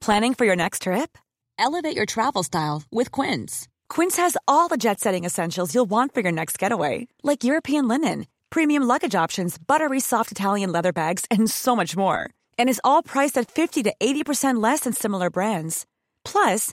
Planning 0.00 0.34
for 0.34 0.44
your 0.44 0.56
next 0.56 0.82
trip? 0.82 1.16
Elevate 1.60 1.94
your 1.94 2.06
travel 2.06 2.42
style 2.42 2.82
with 2.90 3.12
Quince. 3.12 3.68
Quince 3.88 4.16
has 4.16 4.36
all 4.48 4.66
the 4.66 4.76
jet-setting 4.76 5.24
essentials 5.24 5.72
you'll 5.72 5.88
want 5.88 6.12
for 6.12 6.20
your 6.20 6.32
next 6.32 6.58
getaway, 6.58 7.06
like 7.22 7.44
European 7.44 7.86
linen, 7.86 8.26
premium 8.50 8.82
luggage 8.82 9.14
options, 9.14 9.58
buttery 9.58 10.00
soft 10.00 10.32
Italian 10.32 10.72
leather 10.72 10.92
bags, 10.92 11.24
and 11.30 11.48
so 11.48 11.76
much 11.76 11.96
more. 11.96 12.30
And 12.58 12.68
is 12.68 12.80
all 12.82 13.04
priced 13.04 13.38
at 13.38 13.48
50 13.48 13.84
to 13.84 13.94
80% 14.00 14.60
less 14.60 14.80
than 14.80 14.92
similar 14.92 15.30
brands. 15.30 15.86
Plus, 16.24 16.72